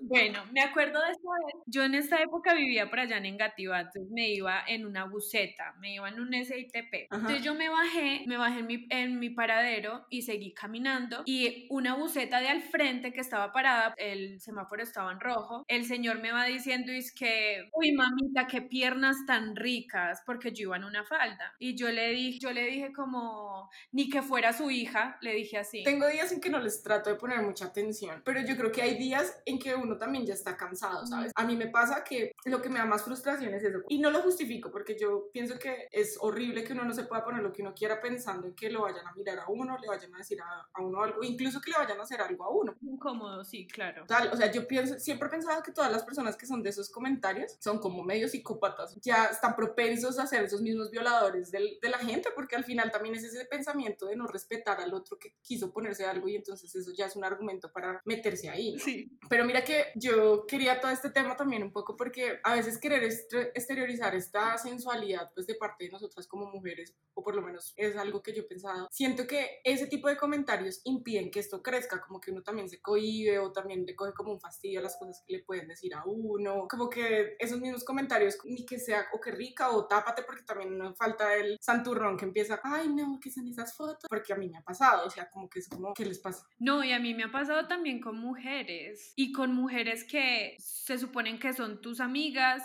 bueno, 0.02 0.44
me 0.52 0.62
acuerdo 0.62 1.00
de 1.00 1.10
esta 1.10 1.30
vez. 1.44 1.62
Yo 1.66 1.82
en 1.82 1.94
esta 1.94 2.22
época 2.22 2.51
vivía 2.54 2.88
por 2.90 3.00
allá 3.00 3.18
en 3.18 3.26
Engativá, 3.26 3.80
entonces 3.80 4.10
me 4.10 4.28
iba 4.30 4.62
en 4.66 4.86
una 4.86 5.04
buseta, 5.04 5.74
me 5.80 5.94
iba 5.94 6.08
en 6.08 6.20
un 6.20 6.32
SITP. 6.32 7.08
Entonces 7.10 7.42
yo 7.42 7.54
me 7.54 7.68
bajé, 7.68 8.24
me 8.26 8.36
bajé 8.36 8.60
en 8.60 8.66
mi, 8.66 8.86
en 8.90 9.18
mi 9.18 9.30
paradero 9.30 10.06
y 10.10 10.22
seguí 10.22 10.52
caminando 10.52 11.22
y 11.26 11.66
una 11.70 11.94
buseta 11.94 12.40
de 12.40 12.48
al 12.48 12.62
frente 12.62 13.12
que 13.12 13.20
estaba 13.20 13.52
parada, 13.52 13.94
el 13.96 14.40
semáforo 14.40 14.82
estaba 14.82 15.12
en 15.12 15.20
rojo, 15.20 15.64
el 15.68 15.84
señor 15.84 16.20
me 16.20 16.32
va 16.32 16.44
diciendo 16.44 16.92
es 16.92 17.14
que, 17.14 17.68
uy 17.72 17.92
mamita, 17.92 18.46
qué 18.46 18.62
piernas 18.62 19.16
tan 19.26 19.56
ricas, 19.56 20.22
porque 20.26 20.52
yo 20.52 20.62
iba 20.62 20.76
en 20.76 20.84
una 20.84 21.04
falda. 21.04 21.54
Y 21.58 21.76
yo 21.76 21.90
le 21.90 22.10
dije, 22.10 22.38
yo 22.40 22.52
le 22.52 22.66
dije 22.66 22.92
como, 22.92 23.70
ni 23.92 24.08
que 24.08 24.22
fuera 24.22 24.52
su 24.52 24.70
hija, 24.70 25.18
le 25.20 25.34
dije 25.34 25.58
así. 25.58 25.82
Tengo 25.84 26.06
días 26.08 26.32
en 26.32 26.40
que 26.40 26.50
no 26.50 26.60
les 26.60 26.82
trato 26.82 27.10
de 27.10 27.16
poner 27.16 27.42
mucha 27.42 27.66
atención, 27.66 28.22
pero 28.24 28.40
yo 28.40 28.56
creo 28.56 28.72
que 28.72 28.82
hay 28.82 28.96
días 28.96 29.40
en 29.46 29.58
que 29.58 29.74
uno 29.74 29.96
también 29.96 30.26
ya 30.26 30.34
está 30.34 30.56
cansado, 30.56 31.06
¿sabes? 31.06 31.32
A 31.34 31.44
mí 31.44 31.56
me 31.56 31.68
pasa 31.68 32.04
que 32.04 32.32
lo 32.44 32.60
que 32.60 32.68
me 32.68 32.78
da 32.78 32.86
más 32.86 33.04
frustración 33.04 33.54
es 33.54 33.62
eso. 33.62 33.78
Y 33.88 33.98
no 33.98 34.10
lo 34.10 34.22
justifico 34.22 34.70
porque 34.70 34.96
yo 34.98 35.30
pienso 35.32 35.58
que 35.58 35.88
es 35.90 36.16
horrible 36.20 36.64
que 36.64 36.72
uno 36.72 36.84
no 36.84 36.94
se 36.94 37.04
pueda 37.04 37.24
poner 37.24 37.42
lo 37.42 37.52
que 37.52 37.62
uno 37.62 37.74
quiera 37.74 38.00
pensando 38.00 38.46
en 38.46 38.54
que 38.54 38.70
lo 38.70 38.82
vayan 38.82 39.06
a 39.06 39.12
mirar 39.14 39.38
a 39.38 39.48
uno, 39.48 39.78
le 39.78 39.88
vayan 39.88 40.14
a 40.14 40.18
decir 40.18 40.40
a, 40.40 40.68
a 40.72 40.82
uno 40.82 41.02
algo, 41.02 41.22
incluso 41.22 41.60
que 41.60 41.70
le 41.70 41.78
vayan 41.78 41.98
a 41.98 42.02
hacer 42.02 42.20
algo 42.20 42.44
a 42.44 42.50
uno. 42.50 42.76
Incómodo, 42.82 43.44
sí, 43.44 43.66
claro. 43.66 44.04
Tal, 44.06 44.28
o 44.32 44.36
sea, 44.36 44.50
yo 44.50 44.66
pienso, 44.66 44.98
siempre 44.98 45.28
he 45.28 45.30
pensado 45.30 45.62
que 45.62 45.72
todas 45.72 45.90
las 45.90 46.02
personas 46.02 46.36
que 46.36 46.46
son 46.46 46.62
de 46.62 46.70
esos 46.70 46.90
comentarios 46.90 47.56
son 47.60 47.78
como 47.78 48.02
medio 48.02 48.28
psicópatas, 48.28 48.96
ya 49.00 49.26
están 49.26 49.54
propensos 49.54 50.18
a 50.18 50.26
ser 50.26 50.44
esos 50.44 50.62
mismos 50.62 50.90
violadores 50.90 51.50
del, 51.50 51.78
de 51.80 51.88
la 51.88 51.98
gente 51.98 52.30
porque 52.34 52.56
al 52.56 52.64
final 52.64 52.90
también 52.90 53.14
es 53.14 53.24
ese 53.24 53.44
pensamiento 53.44 54.06
de 54.06 54.16
no 54.16 54.26
respetar 54.26 54.80
al 54.80 54.94
otro 54.94 55.18
que 55.18 55.34
quiso 55.42 55.72
ponerse 55.72 56.04
algo 56.04 56.28
y 56.28 56.36
entonces 56.36 56.74
eso 56.74 56.92
ya 56.96 57.06
es 57.06 57.16
un 57.16 57.24
argumento 57.24 57.72
para 57.72 58.00
meterse 58.04 58.48
ahí. 58.48 58.78
Sí. 58.78 59.18
Pero 59.28 59.44
mira 59.44 59.62
que 59.64 59.92
yo 59.94 60.46
quería 60.46 60.80
todo 60.80 60.90
este 60.90 61.10
tema 61.10 61.36
también 61.36 61.62
un 61.62 61.72
poco 61.72 61.96
porque 61.96 62.31
a 62.42 62.54
veces 62.54 62.78
querer 62.78 63.02
exteriorizar 63.04 64.14
esta 64.14 64.56
sensualidad 64.58 65.30
pues 65.34 65.46
de 65.46 65.54
parte 65.54 65.84
de 65.84 65.90
nosotras 65.90 66.26
como 66.26 66.46
mujeres, 66.46 66.94
o 67.14 67.22
por 67.22 67.34
lo 67.34 67.42
menos 67.42 67.74
es 67.76 67.96
algo 67.96 68.22
que 68.22 68.34
yo 68.34 68.42
he 68.42 68.46
pensado, 68.46 68.88
siento 68.90 69.26
que 69.26 69.60
ese 69.64 69.86
tipo 69.86 70.08
de 70.08 70.16
comentarios 70.16 70.80
impiden 70.84 71.30
que 71.30 71.40
esto 71.40 71.62
crezca, 71.62 72.00
como 72.00 72.20
que 72.20 72.30
uno 72.30 72.42
también 72.42 72.68
se 72.68 72.80
cohibe 72.80 73.38
o 73.38 73.52
también 73.52 73.84
le 73.84 73.94
coge 73.94 74.12
como 74.12 74.32
un 74.32 74.40
fastidio 74.40 74.80
a 74.80 74.82
las 74.82 74.96
cosas 74.96 75.22
que 75.26 75.34
le 75.34 75.42
pueden 75.42 75.68
decir 75.68 75.94
a 75.94 76.04
uno, 76.04 76.66
como 76.68 76.88
que 76.88 77.36
esos 77.38 77.60
mismos 77.60 77.84
comentarios, 77.84 78.38
ni 78.44 78.64
que 78.64 78.78
sea 78.78 79.06
o 79.12 79.20
que 79.20 79.30
rica 79.30 79.70
o 79.70 79.86
tápate 79.86 80.22
porque 80.22 80.42
también 80.42 80.76
no 80.78 80.94
falta 80.94 81.34
el 81.34 81.58
santurrón 81.60 82.16
que 82.16 82.24
empieza, 82.24 82.60
ay 82.62 82.88
no, 82.88 83.18
¿qué 83.20 83.30
son 83.30 83.48
esas 83.48 83.76
fotos? 83.76 84.08
Porque 84.08 84.32
a 84.32 84.36
mí 84.36 84.48
me 84.48 84.58
ha 84.58 84.62
pasado, 84.62 85.06
o 85.06 85.10
sea, 85.10 85.28
como 85.30 85.48
que 85.48 85.58
es 85.60 85.68
como, 85.68 85.94
¿qué 85.94 86.04
les 86.04 86.18
pasa? 86.18 86.46
No, 86.58 86.84
y 86.84 86.92
a 86.92 86.98
mí 86.98 87.14
me 87.14 87.24
ha 87.24 87.32
pasado 87.32 87.66
también 87.68 88.00
con 88.00 88.18
mujeres 88.18 89.12
y 89.16 89.32
con 89.32 89.54
mujeres 89.54 90.04
que 90.04 90.56
se 90.58 90.98
suponen 90.98 91.38
que 91.38 91.52
son 91.52 91.80
tus 91.80 92.00
amigas, 92.00 92.11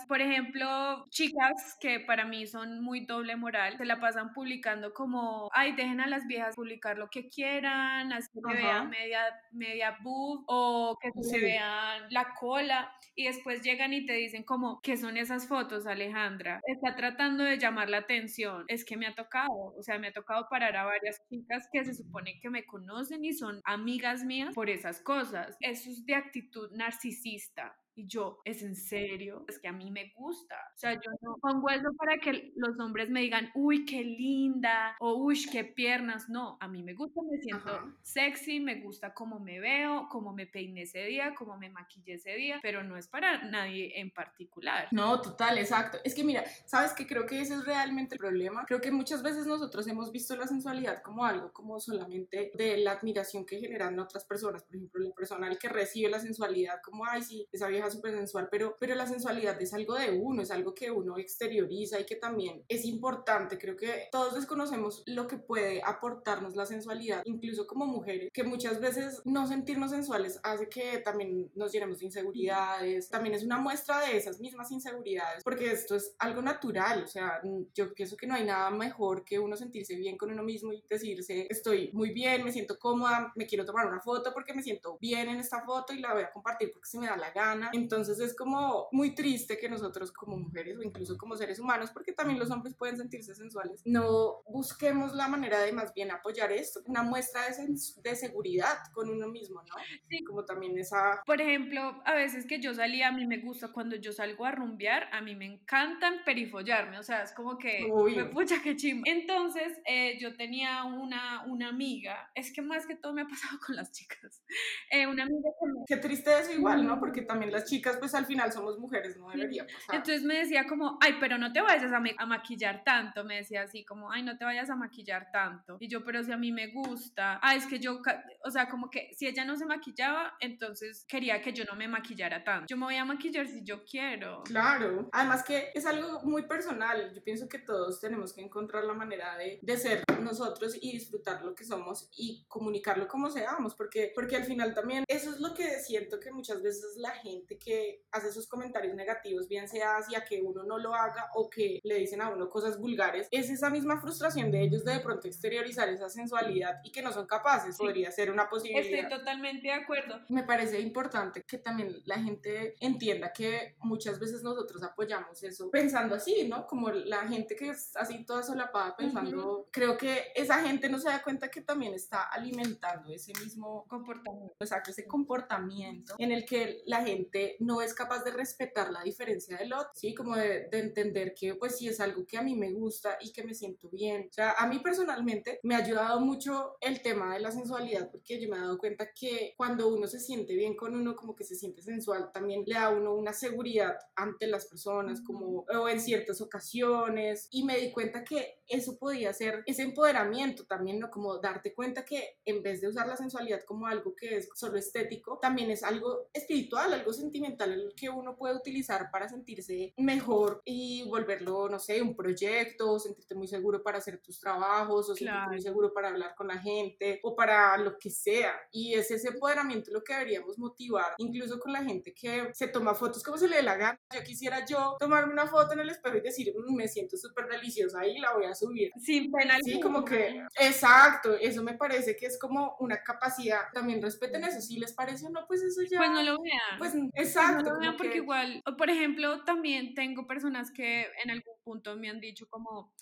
por 0.07 0.21
ejemplo, 0.21 1.05
chicas 1.09 1.77
que 1.79 1.99
para 1.99 2.25
mí 2.25 2.47
son 2.47 2.81
muy 2.81 3.05
doble 3.05 3.35
moral, 3.35 3.77
se 3.77 3.85
la 3.85 3.99
pasan 3.99 4.33
publicando 4.33 4.94
como, 4.94 5.49
ay, 5.53 5.73
dejen 5.73 6.01
a 6.01 6.07
las 6.07 6.25
viejas 6.27 6.55
publicar 6.55 6.97
lo 6.97 7.09
que 7.09 7.29
quieran, 7.29 8.13
así 8.13 8.30
que 8.33 8.54
vean 8.54 8.89
media, 8.89 9.21
media 9.51 9.97
boob 10.01 10.44
o 10.47 10.97
que 11.01 11.11
se 11.23 11.39
vean 11.39 12.04
la 12.09 12.33
cola 12.35 12.92
y 13.16 13.25
después 13.25 13.61
llegan 13.61 13.94
y 13.94 14.06
te 14.06 14.13
dicen 14.13 14.44
como, 14.44 14.80
¿qué 14.81 14.97
son 14.97 15.18
esas 15.18 15.47
fotos, 15.47 15.87
Alejandra? 15.87 16.61
Está 16.66 16.95
tratando 16.95 17.44
de 17.44 17.57
llamar 17.57 17.89
la 17.89 17.97
atención. 17.97 18.66
Es 18.68 18.85
que 18.85 18.97
me 18.97 19.07
ha 19.07 19.16
tocado, 19.16 19.73
o 19.77 19.81
sea, 19.81 19.97
me 19.99 20.07
ha 20.07 20.13
tocado 20.13 20.47
parar 20.49 20.75
a 20.75 20.85
varias 20.85 21.21
chicas 21.30 21.68
que 21.71 21.83
se 21.83 21.94
supone 21.94 22.39
que 22.42 22.49
me 22.49 22.66
conocen 22.66 23.23
y 23.25 23.33
son 23.33 23.61
amigas 23.66 24.23
mías 24.23 24.54
por 24.54 24.69
esas 24.69 25.01
cosas. 25.01 25.57
Eso 25.59 25.89
es 25.89 26.06
de 26.06 26.16
actitud 26.16 26.71
narcisista. 26.73 27.75
Y 27.97 28.06
yo, 28.06 28.42
¿es 28.45 28.61
en 28.61 28.75
serio? 28.75 29.44
Es 29.47 29.57
que 29.57 29.68
a 29.68 29.71
mí 29.71 29.89
me 29.89 30.13
gusta. 30.16 30.56
O 30.75 30.77
sea, 30.77 30.94
yo 30.94 31.11
no 31.21 31.37
pongo 31.42 31.68
eso 31.71 31.92
para 31.97 32.19
que 32.19 32.54
los 32.56 32.80
hombres 32.80 33.09
me 33.09 33.21
digan, 33.21 33.49
uy, 33.56 33.85
qué 33.85 34.04
linda, 34.04 34.95
o 34.99 35.16
uy, 35.16 35.44
qué 35.51 35.63
piernas. 35.63 36.30
No, 36.30 36.59
a 36.61 36.68
mí 36.68 36.83
me 36.83 36.94
gusta, 36.94 37.21
me 37.27 37.39
siento 37.39 37.95
sexy, 38.04 38.59
me 38.59 38.81
gusta 38.81 39.16
cómo 39.16 39.39
me 39.39 39.59
veo, 39.59 40.07
cómo 40.11 40.31
me 40.31 40.45
peiné 40.45 40.83
ese 40.83 41.06
día, 41.06 41.33
cómo 41.33 41.57
me 41.57 41.71
maquillé 41.71 42.13
ese 42.13 42.35
día, 42.35 42.59
pero 42.61 42.83
no 42.83 42.97
es 42.97 43.07
para 43.07 43.45
nadie 43.45 43.99
en 43.99 44.11
particular. 44.11 44.89
No, 44.92 45.19
total, 45.19 45.57
exacto. 45.57 45.97
Es 46.04 46.13
que 46.13 46.23
mira, 46.23 46.44
¿sabes 46.68 46.94
qué? 46.94 47.07
Creo 47.07 47.25
que 47.25 47.42
ese 47.42 47.56
es 47.56 47.66
realmente 47.66 48.13
el 48.13 48.19
problema. 48.19 48.63
Creo 48.68 48.80
que 48.80 48.92
muchas 48.92 49.23
veces 49.23 49.47
nosotros 49.47 49.87
hemos 49.87 50.11
visto 50.11 50.35
la 50.35 50.45
sensualidad 50.45 51.01
como 51.01 51.25
algo, 51.25 51.51
como 51.51 51.80
solamente 51.80 52.51
de 52.54 52.77
la 52.77 52.92
admiración 52.92 53.44
que 53.44 53.59
generan 53.59 53.97
otras 53.97 54.23
personas. 54.23 54.61
Por 54.61 54.75
ejemplo, 54.75 55.04
la 55.04 55.16
persona 55.16 55.47
al 55.47 55.57
que 55.57 55.69
recibe 55.69 56.11
la 56.11 56.19
sensualidad, 56.19 56.80
como, 56.83 57.04
ay, 57.04 57.23
sí, 57.23 57.47
esa 57.51 57.68
vieja 57.68 57.86
divina, 57.87 57.97
súper 57.97 58.15
sensual, 58.15 58.47
pero, 58.49 58.75
pero 58.79 58.95
la 58.95 59.07
sensualidad 59.07 59.61
es 59.61 59.73
algo 59.73 59.95
de 59.95 60.11
uno, 60.11 60.41
es 60.41 60.51
algo 60.51 60.73
que 60.73 60.91
uno 60.91 61.17
exterioriza 61.17 61.99
y 61.99 62.06
que 62.06 62.15
también 62.15 62.63
es 62.67 62.85
importante. 62.85 63.57
Creo 63.57 63.75
que 63.75 64.07
todos 64.11 64.35
desconocemos 64.35 65.03
lo 65.06 65.27
que 65.27 65.37
puede 65.37 65.81
aportarnos 65.83 66.56
la 66.56 66.65
sensualidad, 66.65 67.21
incluso 67.25 67.67
como 67.67 67.85
mujeres, 67.85 68.29
que 68.33 68.44
muchas 68.44 68.79
veces 68.79 69.21
no 69.25 69.47
sentirnos 69.47 69.91
sensuales 69.91 70.39
hace 70.44 70.69
que 70.69 70.99
también 70.99 71.51
nos 71.56 71.71
llenemos 71.71 71.99
de 71.99 72.06
inseguridades, 72.06 73.09
también 73.09 73.35
es 73.35 73.44
una 73.44 73.57
muestra 73.57 74.01
de 74.01 74.17
esas 74.17 74.39
mismas 74.39 74.71
inseguridades, 74.71 75.44
porque 75.44 75.71
esto 75.71 75.95
es 75.95 76.15
algo 76.19 76.41
natural, 76.41 77.03
o 77.03 77.07
sea, 77.07 77.41
yo 77.73 77.94
pienso 77.94 78.17
que 78.17 78.27
no 78.27 78.35
hay 78.35 78.45
nada 78.45 78.69
mejor 78.69 79.23
que 79.23 79.39
uno 79.39 79.56
sentirse 79.56 79.95
bien 79.95 80.17
con 80.17 80.31
uno 80.31 80.44
mismo 80.44 80.73
y 80.73 80.83
decirse, 80.89 81.47
estoy 81.49 81.89
muy 81.94 82.11
bien, 82.11 82.44
me 82.44 82.51
siento 82.51 82.77
cómoda, 82.77 83.31
me 83.35 83.45
quiero 83.45 83.65
tomar 83.65 83.87
una 83.87 83.99
foto 83.99 84.33
porque 84.33 84.53
me 84.53 84.63
siento 84.63 84.97
bien 84.99 85.29
en 85.29 85.39
esta 85.39 85.63
foto 85.63 85.94
y 85.94 85.99
la 85.99 86.13
voy 86.13 86.23
a 86.23 86.31
compartir 86.31 86.71
porque 86.71 86.87
se 86.87 86.99
me 86.99 87.07
da 87.07 87.17
la 87.17 87.31
gana. 87.31 87.69
Entonces 87.78 88.19
es 88.19 88.36
como 88.36 88.88
muy 88.92 89.16
triste 89.16 89.57
que 89.57 89.69
nosotros 89.69 90.12
como 90.12 90.38
mujeres 90.38 90.78
o 90.78 90.84
incluso 90.84 91.18
como 91.18 91.36
seres 91.36 91.60
humanos, 91.60 91.92
porque 91.94 92.12
también 92.12 92.40
los 92.40 92.52
hombres 92.52 92.76
pueden 92.76 92.98
sentirse 92.98 93.36
sensuales, 93.36 93.81
no 93.86 94.42
busquemos 94.48 95.14
la 95.14 95.28
manera 95.28 95.60
de 95.62 95.72
más 95.72 95.94
bien 95.94 96.12
apoyar 96.12 96.52
esto, 96.52 96.81
una 96.86 97.04
muestra 97.04 97.42
de, 97.44 97.76
de 98.02 98.16
seguridad 98.16 98.78
con 98.94 99.10
uno 99.10 99.28
mismo, 99.28 99.62
¿no? 99.62 99.76
Sí. 100.10 100.24
Como 100.24 100.46
también 100.46 100.78
esa... 100.78 101.22
Por 101.26 101.42
ejemplo, 101.42 102.02
a 102.06 102.14
veces 102.14 102.46
que 102.46 102.60
yo 102.60 102.74
salía, 102.74 103.10
a 103.10 103.12
mí 103.12 103.26
me 103.26 103.38
gusta 103.40 103.72
cuando 103.72 103.96
yo 103.96 104.12
salgo 104.12 104.46
a 104.46 104.52
rumbear, 104.52 105.10
a 105.12 105.22
mí 105.22 105.36
me 105.36 105.46
encantan 105.46 106.24
perifollarme, 106.26 107.00
o 107.00 107.04
sea, 107.04 107.24
es 107.24 107.34
como 107.34 107.57
que, 107.57 107.88
me 108.16 108.26
pucha, 108.26 108.62
que 108.62 108.76
chimba. 108.76 109.04
Entonces, 109.06 109.78
eh, 109.86 110.18
yo 110.19 110.36
tenía 110.36 110.84
una, 110.84 111.46
una 111.46 111.69
amiga, 111.69 112.31
es 112.36 112.52
que 112.54 112.62
más 112.62 112.86
que 112.86 112.96
todo 112.96 113.14
me 113.14 113.22
ha 113.22 113.28
pasado 113.28 113.60
con 113.66 113.76
las 113.76 113.92
chicas, 113.92 114.44
eh, 114.90 115.07
una 115.07 115.24
amiga 115.24 115.50
que 115.88 115.96
Qué 115.96 116.02
triste 116.02 116.31
eso 116.40 116.52
igual, 116.52 116.86
¿no? 116.86 117.00
Porque 117.00 117.22
también 117.22 117.52
las 117.52 117.66
chicas, 117.68 117.97
pues 117.97 118.14
al 118.16 118.26
final 118.26 118.52
somos 118.52 118.78
mujeres, 118.80 119.18
no 119.18 119.30
debería 119.30 119.66
pasar. 119.66 119.95
Entonces 119.95 120.24
me 120.24 120.40
decía 120.40 120.66
como, 120.68 120.97
ay, 121.02 121.16
pero 121.19 121.38
no 121.38 121.52
te 121.52 121.62
vayas 121.62 121.92
a, 121.92 122.02
a 122.18 122.26
maquillar 122.26 122.83
tanto, 122.83 123.24
me 123.24 123.38
decía 123.38 123.64
así 123.64 123.86
como, 123.86 124.12
ay, 124.12 124.24
no 124.24 124.38
te 124.38 124.45
vayas 124.45 124.69
a 124.69 124.76
maquillar 124.76 125.31
tanto. 125.31 125.78
Y 125.80 125.88
yo, 125.88 126.04
pero 126.04 126.24
si 126.24 126.31
a 126.31 126.38
mí 126.38 126.52
me 126.52 126.68
gusta, 126.68 127.40
ah, 127.42 127.56
es 127.56 127.66
que 127.66 127.80
yo, 127.80 128.02
o 128.44 128.52
sea, 128.52 128.69
como 128.69 128.90
que 128.90 129.14
si 129.14 129.28
ella 129.28 129.45
no 129.45 129.56
se 129.57 129.66
maquillaba, 129.66 130.36
entonces 130.40 131.06
quería 131.07 131.42
que 131.42 131.54
yo 131.54 131.66
no 131.66 131.76
me 131.76 131.88
maquillara 131.88 132.44
tanto. 132.44 132.68
Yo 132.68 132.78
me 132.78 132.86
voy 132.86 132.95
a 132.95 133.06
maquillar 133.06 133.47
si 133.47 133.64
yo 133.64 133.83
quiero. 133.83 134.44
Claro, 134.44 135.09
además 135.12 135.44
que 135.44 135.71
es 135.74 135.86
algo 135.86 136.21
muy 136.24 136.44
personal. 136.44 137.14
Yo 137.14 137.24
pienso 137.24 137.47
que 137.47 137.59
todos 137.59 138.00
tenemos 138.00 138.33
que 138.33 138.42
encontrar 138.42 138.83
la 138.83 138.94
manera 138.94 139.38
de, 139.38 139.59
de 139.62 139.78
ser 139.78 140.04
nosotros 140.21 140.78
y 140.81 140.94
disfrutar 140.94 141.44
lo 141.44 141.56
que 141.56 141.64
somos 141.64 142.09
y 142.16 142.45
comunicarlo 142.47 143.07
como 143.07 143.30
seamos, 143.30 143.76
porque, 143.76 144.12
porque 144.14 144.36
al 144.36 144.44
final 144.44 144.74
también 144.74 145.04
eso 145.07 145.31
es 145.31 145.40
lo 145.40 145.54
que 145.54 145.80
siento 145.80 146.19
que 146.19 146.31
muchas 146.31 146.62
veces 146.62 146.97
la 146.97 147.12
gente 147.12 147.46
que 147.56 148.04
hace 148.11 148.27
esos 148.27 148.47
comentarios 148.47 148.94
negativos, 148.95 149.47
bien 149.47 149.69
sea 149.69 149.97
hacia 149.97 150.25
que 150.25 150.42
uno 150.42 150.63
no 150.63 150.77
lo 150.77 150.94
haga 150.94 151.30
o 151.35 151.49
que 151.49 151.80
le 151.83 151.95
dicen 151.95 152.21
a 152.21 152.30
uno 152.30 152.49
cosas 152.49 152.77
vulgares, 152.77 153.27
es 153.31 153.49
esa 153.49 153.69
misma 153.69 154.01
frustración 154.01 154.51
de 154.51 154.63
ellos 154.63 154.83
de 154.83 154.97
de 154.97 155.04
pronto 155.04 155.27
exteriorizar 155.27 155.87
esa 155.89 156.09
sensualidad 156.09 156.80
y 156.83 156.92
que 156.92 157.01
no 157.01 157.11
son 157.11 157.25
capaces, 157.25 157.77
podría 157.77 158.11
ser 158.11 158.31
una 158.31 158.49
posibilidad. 158.49 159.04
Estoy 159.04 159.18
totalmente 159.18 159.68
de 159.68 159.73
acuerdo. 159.73 160.19
Me 160.30 160.44
parece 160.44 160.80
importante 160.80 161.44
que 161.44 161.57
también 161.57 162.01
la 162.06 162.19
gente 162.19 162.75
entienda 162.80 163.31
que 163.31 163.75
muchas 163.80 164.19
veces 164.19 164.44
nosotros 164.44 164.83
apoyamos 164.83 165.42
eso 165.44 165.69
pensando 165.69 166.16
así, 166.16 166.47
¿no? 166.47 166.66
Como 166.68 166.89
la 166.89 167.27
gente 167.27 167.56
que 167.56 167.69
es 167.69 167.95
así 167.95 168.25
toda 168.25 168.44
solapada 168.44 168.95
pensando, 168.95 169.68
creo 169.71 169.97
que 169.97 170.31
esa 170.35 170.61
gente 170.63 170.89
no 170.89 170.99
se 170.99 171.09
da 171.09 171.21
cuenta 171.21 171.49
que 171.49 171.61
también 171.61 171.94
está 171.94 172.23
alimentando 172.23 173.13
ese 173.13 173.33
mismo 173.39 173.85
comportamiento, 173.87 174.56
exacto, 174.59 174.92
ese 174.92 175.06
comportamiento 175.06 176.16
en 176.18 176.31
el 176.31 176.45
que 176.45 176.81
la 176.85 177.04
gente 177.04 177.36
no 177.59 177.81
es 177.81 177.94
capaz 177.94 178.23
de 178.23 178.31
respetar 178.31 178.91
la 178.91 179.03
diferencia 179.03 179.57
del 179.57 179.73
otro, 179.73 179.91
¿sí? 179.94 180.13
Como 180.13 180.35
de, 180.35 180.67
de 180.69 180.79
entender 180.79 181.33
que 181.33 181.56
pues 181.56 181.77
si 181.77 181.87
es 181.87 181.99
algo 181.99 182.25
que 182.25 182.37
a 182.37 182.41
mí 182.41 182.56
me 182.56 182.71
gusta 182.71 183.17
y 183.21 183.31
que 183.31 183.44
me 183.44 183.53
siento 183.53 183.89
bien, 183.89 184.27
o 184.29 184.33
sea, 184.33 184.51
a 184.57 184.67
mí 184.67 184.79
personalmente 184.79 185.59
me 185.63 185.75
ha 185.75 185.79
ayudado 185.79 186.19
mucho 186.19 186.75
el 186.81 187.01
tema 187.01 187.33
de 187.33 187.39
la 187.39 187.51
sensualidad 187.51 188.09
porque 188.11 188.39
yo 188.39 188.49
me 188.49 188.57
he 188.57 188.59
dado 188.59 188.77
cuenta 188.77 189.11
que 189.13 189.53
cuando 189.57 189.87
uno 189.87 190.07
se 190.07 190.19
siente 190.19 190.53
bien 190.53 190.75
con 190.75 190.95
uno, 190.95 191.15
como 191.15 191.35
que 191.35 191.44
se 191.44 191.56
siente 191.56 191.81
sensual, 191.81 192.31
también 192.31 192.63
le 192.65 192.75
da 192.75 192.85
a 192.85 192.89
uno 192.89 193.13
una 193.13 193.33
seguridad 193.33 193.97
ante 194.15 194.47
las 194.47 194.65
personas, 194.65 195.21
como 195.21 195.65
o 195.67 195.89
en 195.89 195.99
ciertas 195.99 196.41
ocasiones. 196.41 197.47
Y 197.51 197.63
me 197.63 197.77
di 197.77 197.91
cuenta 197.91 198.23
que 198.23 198.61
eso 198.67 198.97
podía 198.97 199.33
ser 199.33 199.63
ese 199.65 199.83
empoderamiento 199.83 200.65
también, 200.65 200.99
¿no? 200.99 201.09
Como 201.09 201.37
darte 201.39 201.73
cuenta 201.73 202.06
que 202.06 202.37
en 202.45 202.63
vez 202.63 202.81
de 202.81 202.87
usar 202.87 203.07
la 203.07 203.17
sensualidad 203.17 203.63
como 203.63 203.87
algo 203.87 204.15
que 204.15 204.37
es 204.37 204.49
solo 204.56 204.77
estético, 204.77 205.39
también 205.39 205.71
es 205.71 205.83
algo 205.83 206.29
espiritual, 206.33 206.94
algo 206.94 207.13
sentimental, 207.28 207.74
el 207.74 207.94
que 207.96 208.10
uno 208.10 208.36
puede 208.36 208.56
utilizar 208.56 209.12
para 209.12 209.28
sentirse 209.28 209.94
mejor 209.98 210.62
y 210.66 211.04
volverlo, 211.10 211.69
no 211.69 211.80
sé, 211.80 212.02
un 212.02 212.16
proyecto, 212.16 213.00
sentirte 213.00 213.36
muy 213.36 213.48
seguro 213.48 213.84
para 213.84 213.98
hacer 213.98 214.19
tus 214.19 214.40
trabajos 214.40 215.10
o 215.10 215.16
sentirte 215.16 215.48
muy 215.48 215.62
seguro 215.62 215.94
para 215.94 216.10
hablar 216.10 216.34
con 216.36 216.48
la 216.48 216.57
gente 216.57 217.19
o 217.24 217.36
para 217.36 217.78
lo 217.78 217.98
que 217.98 218.10
sea. 218.10 218.54
Y 218.72 218.94
es 218.94 219.12
ese 219.12 219.30
empoderamiento 219.30 219.92
lo 219.92 220.04
que 220.04 220.14
deberíamos 220.14 220.57
motivar, 220.57 221.16
incluso 221.18 221.60
con 221.60 221.74
la 221.74 221.84
gente 221.84 222.14
que 222.14 222.50
se 222.54 222.68
toma 222.68 222.96
fotos 222.96 223.24
como 223.24 223.38
se 223.38 223.48
le 223.48 223.57
dé 223.57 223.64
la 223.64 223.76
gana. 223.76 224.00
Yo 224.14 224.24
quisiera 224.24 224.66
yo 224.66 224.96
tomarme 225.00 225.34
una 225.34 225.48
foto 225.48 225.74
en 225.74 225.81
el 225.81 225.90
espejo 225.90 226.18
y 226.18 226.22
decir, 226.22 226.54
mm, 226.56 226.76
me 226.76 226.88
siento 226.88 227.18
súper 227.18 227.48
deliciosa 227.48 228.06
y 228.06 228.19
la 228.19 228.34
voy 228.34 228.46
a 228.46 228.56
subir. 228.56 228.92
Sin 229.00 229.31
pena. 229.31 229.57
Sí, 229.64 229.80
como 229.80 230.06
que, 230.06 230.44
exacto, 230.60 231.36
eso 231.36 231.64
me 231.64 231.74
parece 231.74 232.16
que 232.16 232.26
es 232.26 232.40
como 232.40 232.76
una 232.80 233.02
capacidad. 233.04 233.62
También 233.74 234.02
respeten 234.02 234.44
eso, 234.44 234.62
si 234.62 234.80
les 234.80 234.94
parece 234.94 235.26
o 235.26 235.30
no, 235.30 235.46
pues 235.48 235.62
eso 235.62 235.81
ya. 235.90 235.98
Pues 235.98 236.12
no 236.12 236.24
lo 236.24 236.42
vean. 236.42 236.78
Pues 236.78 236.94
exacto. 237.18 237.80
no 237.80 237.97
porque 237.97 238.18
igual, 238.18 238.64
por 238.78 238.90
ejemplo, 238.90 239.44
también 239.44 239.94
tengo 239.94 240.28
personas 240.28 240.71
que 240.71 241.07
en 241.24 241.31
algún 241.31 241.56
punto 241.64 241.95
me 241.95 242.09
han 242.09 242.19
dicho 242.19 242.47
como 242.50 242.94